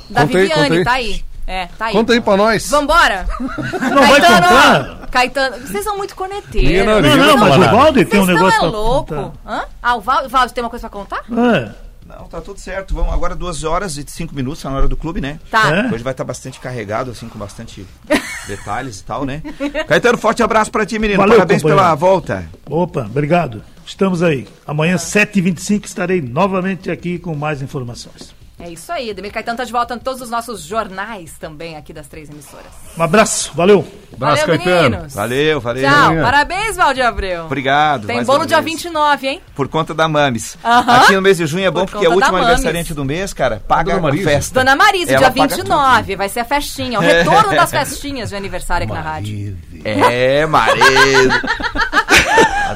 Da 0.10 0.22
Conta 0.22 0.38
aí, 0.38 0.42
Viviane, 0.48 0.64
conta 0.70 0.74
aí. 0.80 0.84
tá 0.84 0.92
aí. 0.94 1.26
É, 1.50 1.66
tá 1.78 1.86
aí. 1.86 1.94
Conta 1.94 2.14
aí 2.14 2.20
pra 2.22 2.36
nós. 2.38 2.70
Vambora? 2.70 3.26
Não 3.40 4.08
vai 4.08 4.20
contar? 4.22 5.07
Caetano, 5.18 5.66
vocês 5.68 5.84
são 5.84 5.98
muito 5.98 6.16
corneteiros. 6.16 6.86
não- 6.86 7.02
Não, 7.02 7.18
não, 7.18 7.38
mas 7.38 7.56
o. 7.58 7.60
Valde 7.76 8.06
tem 8.06 8.20
um 8.20 8.26
negócio 8.26 8.50
estão 8.50 8.68
é 8.68 8.72
louco. 8.72 9.34
Hã? 9.46 9.64
Ah, 9.82 9.96
o 9.96 10.02
Val- 10.02 10.30
Valde 10.30 10.54
tem 10.54 10.64
uma 10.64 10.70
coisa 10.70 10.88
pra 10.88 11.00
contar? 11.00 11.24
É. 11.32 11.72
Não, 12.06 12.26
tá 12.28 12.40
tudo 12.40 12.60
certo. 12.60 12.94
Vamos 12.94 13.12
agora 13.12 13.36
duas 13.36 13.64
horas 13.64 13.98
e 13.98 14.06
cinco 14.08 14.34
minutos, 14.36 14.62
tá 14.62 14.70
na 14.70 14.78
hora 14.78 14.88
do 14.88 14.96
clube, 14.96 15.20
né? 15.20 15.40
Tá. 15.52 15.76
É? 15.76 15.94
Hoje 15.94 16.04
vai 16.04 16.14
estar 16.14 16.24
bastante 16.24 16.60
carregado, 16.60 17.12
assim, 17.12 17.28
com 17.28 17.38
bastante 17.40 17.86
detalhes 18.48 19.00
e 19.00 19.04
tal, 19.04 19.26
né? 19.26 19.42
Caetano, 19.88 20.18
forte 20.20 20.42
abraço 20.44 20.72
pra 20.72 20.86
ti, 20.86 20.98
menino. 21.00 21.18
Valeu, 21.20 21.36
Parabéns 21.36 21.62
companheiro. 21.64 21.84
pela 21.84 21.96
volta. 21.96 22.46
Opa, 22.70 23.02
obrigado. 23.10 23.62
Estamos 23.86 24.22
aí. 24.22 24.48
Amanhã, 24.66 24.96
7h25, 24.98 25.86
estarei 25.86 26.22
novamente 26.22 26.92
aqui 26.92 27.18
com 27.18 27.36
mais 27.36 27.62
informações. 27.62 28.37
É 28.60 28.70
isso 28.70 28.92
aí. 28.92 29.12
Ademir 29.12 29.32
Caetano 29.32 29.58
tá 29.58 29.64
de 29.64 29.72
volta 29.72 29.94
em 29.94 30.00
todos 30.00 30.20
os 30.20 30.30
nossos 30.32 30.64
jornais 30.64 31.34
também 31.40 31.78
aqui 31.78 31.94
das 31.94 32.08
três 32.08 32.28
emissoras. 32.30 32.66
Um 32.98 33.04
abraço, 33.04 33.52
valeu. 33.54 33.86
Abraço, 34.12 34.48
valeu, 34.48 34.58
Caetano. 34.64 34.90
meninos. 34.90 35.14
Valeu, 35.14 35.62
valeu. 35.62 35.84
Tchau. 35.88 36.16
Parabéns, 36.24 36.76
Valde 36.76 37.02
Abreu. 37.04 37.46
Obrigado. 37.46 38.08
Tem 38.08 38.24
bolo 38.24 38.48
dia 38.48 38.60
vez. 38.60 38.74
29, 38.74 39.28
hein? 39.28 39.42
Por 39.56 39.68
conta 39.68 39.94
da 39.94 40.08
Mames. 40.08 40.58
Aham. 40.66 40.92
Aqui 40.92 41.14
no 41.16 41.22
mês 41.22 41.38
de 41.38 41.46
junho 41.46 41.66
é 41.66 41.72
bom 41.72 41.82
Por 41.86 41.92
porque 41.92 42.08
da 42.08 42.16
última 42.16 42.32
Mames. 42.32 42.48
aniversariante 42.48 42.94
do 42.96 43.06
mês, 43.06 43.32
cara, 43.32 43.62
paga 43.68 43.94
Dona 44.00 44.10
a 44.10 44.18
festa. 44.18 44.60
Dona 44.60 44.76
Marisa, 44.76 45.12
Ela 45.12 45.20
dia 45.20 45.32
paga 45.32 45.56
29. 45.56 46.16
Vai 46.16 46.30
ser 46.30 46.40
a 46.40 46.46
festinha. 46.46 47.00
O 47.00 47.02
retorno 47.04 47.50
das 47.52 47.70
festinhas 47.70 48.30
de 48.30 48.36
aniversário 48.36 48.86
aqui 48.86 48.94
na 48.94 49.02
rádio. 49.02 49.58
É, 49.86 50.46
Marisa. 50.48 51.42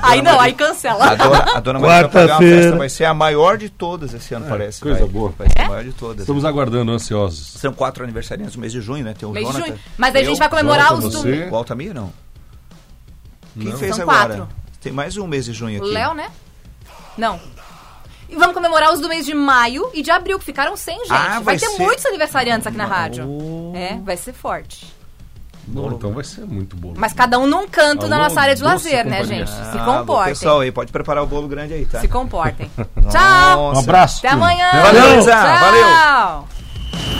Aí 0.01 0.21
não, 0.21 0.39
aí 0.39 0.51
A 0.51 0.55
cancela. 0.55 1.15
dona, 1.15 1.37
a 1.55 1.59
dona 1.59 1.79
Marisa 1.79 2.01
vai 2.01 2.09
pagar 2.09 2.23
uma 2.25 2.27
Quarta-feira. 2.29 2.61
festa, 2.63 2.77
vai 2.77 2.89
ser 2.89 3.05
a 3.05 3.13
maior 3.13 3.57
de 3.57 3.69
todas 3.69 4.13
esse 4.13 4.33
ano, 4.33 4.45
parece. 4.47 4.81
coisa 4.81 4.99
vai. 4.99 5.07
boa. 5.09 5.33
Vai 5.37 5.47
ser 5.49 5.61
a 5.61 5.67
maior 5.67 5.83
de 5.83 5.93
todas. 5.93 6.19
Estamos 6.21 6.45
aguardando, 6.45 6.91
ansiosos. 6.91 7.47
São 7.59 7.73
quatro 7.73 8.03
aniversariantes 8.03 8.55
no 8.55 8.61
mês 8.61 8.71
de 8.73 8.81
junho, 8.81 9.03
né? 9.03 9.13
Tem 9.17 9.27
o 9.27 9.31
Mês 9.31 9.45
de 9.47 9.51
Jonathan. 9.53 9.71
junho. 9.73 9.83
Mas 9.97 10.15
aí 10.15 10.21
a 10.21 10.25
gente 10.25 10.37
vai 10.39 10.49
comemorar 10.49 10.87
Jonathan, 10.89 11.07
os 11.07 11.13
você. 11.15 11.45
do. 11.45 11.51
O 11.51 11.55
Altamir, 11.55 11.93
não. 11.93 12.11
Quem 13.59 13.69
Não. 13.69 13.77
fez 13.77 13.95
São 13.95 14.03
agora? 14.09 14.35
quatro. 14.37 14.49
Tem 14.81 14.91
mais 14.91 15.17
um 15.17 15.27
mês 15.27 15.45
de 15.45 15.53
junho 15.53 15.79
O 15.81 15.83
aqui. 15.83 15.93
Léo, 15.93 16.13
né? 16.13 16.29
Não. 17.17 17.39
E 18.29 18.35
vamos 18.35 18.53
comemorar 18.53 18.93
os 18.93 19.01
do 19.01 19.09
mês 19.09 19.25
de 19.25 19.33
maio 19.33 19.89
e 19.93 20.01
de 20.01 20.09
abril, 20.09 20.39
que 20.39 20.45
ficaram 20.45 20.77
sem, 20.77 20.97
gente. 20.99 21.11
Ah, 21.11 21.33
vai 21.33 21.43
vai 21.43 21.57
ter 21.59 21.67
ser- 21.67 21.83
muitos 21.83 22.05
aniversariantes 22.05 22.65
aqui 22.65 22.77
na 22.77 22.85
rádio. 22.85 23.25
Oh. 23.27 23.73
É, 23.75 23.97
vai 24.03 24.15
ser 24.15 24.31
forte. 24.31 24.87
Bom, 25.67 25.91
então 25.93 26.11
vai 26.11 26.23
ser 26.23 26.41
muito 26.45 26.75
bom. 26.75 26.93
Mas 26.97 27.13
cada 27.13 27.37
um 27.39 27.45
num 27.47 27.67
canto 27.67 28.07
da 28.07 28.17
nossa 28.17 28.41
área 28.41 28.55
de 28.55 28.63
lazer, 28.63 29.05
né, 29.05 29.21
companhia. 29.21 29.45
gente? 29.45 29.49
Se 29.71 29.77
Ah, 29.77 29.83
bom, 29.85 29.97
comportem. 29.99 30.33
Pessoal 30.33 30.59
aí, 30.61 30.71
pode 30.71 30.91
preparar 30.91 31.23
o 31.23 31.27
bolo 31.27 31.47
grande 31.47 31.73
aí, 31.73 31.85
tá? 31.85 31.99
Se 32.01 32.07
comportem. 32.07 32.69
Tchau! 33.09 33.73
Um 33.75 33.79
abraço. 33.79 34.19
Até 34.19 34.29
amanhã! 34.29 34.69
Valeu. 34.71 35.23
Tchau! 35.23 35.59
Valeu. 35.59 36.47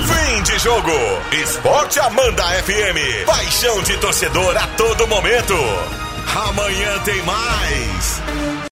Fim 0.06 0.44
de 0.44 0.60
jogo. 0.60 0.92
Esporte 1.32 2.00
Amanda 2.00 2.44
FM. 2.64 3.26
Paixão 3.26 3.82
de 3.84 3.98
torcedor 3.98 4.58
a 4.58 4.68
todo 4.76 5.08
momento. 5.08 5.54
Amanhã 6.50 7.00
tem 7.06 7.22
mais. 7.24 8.22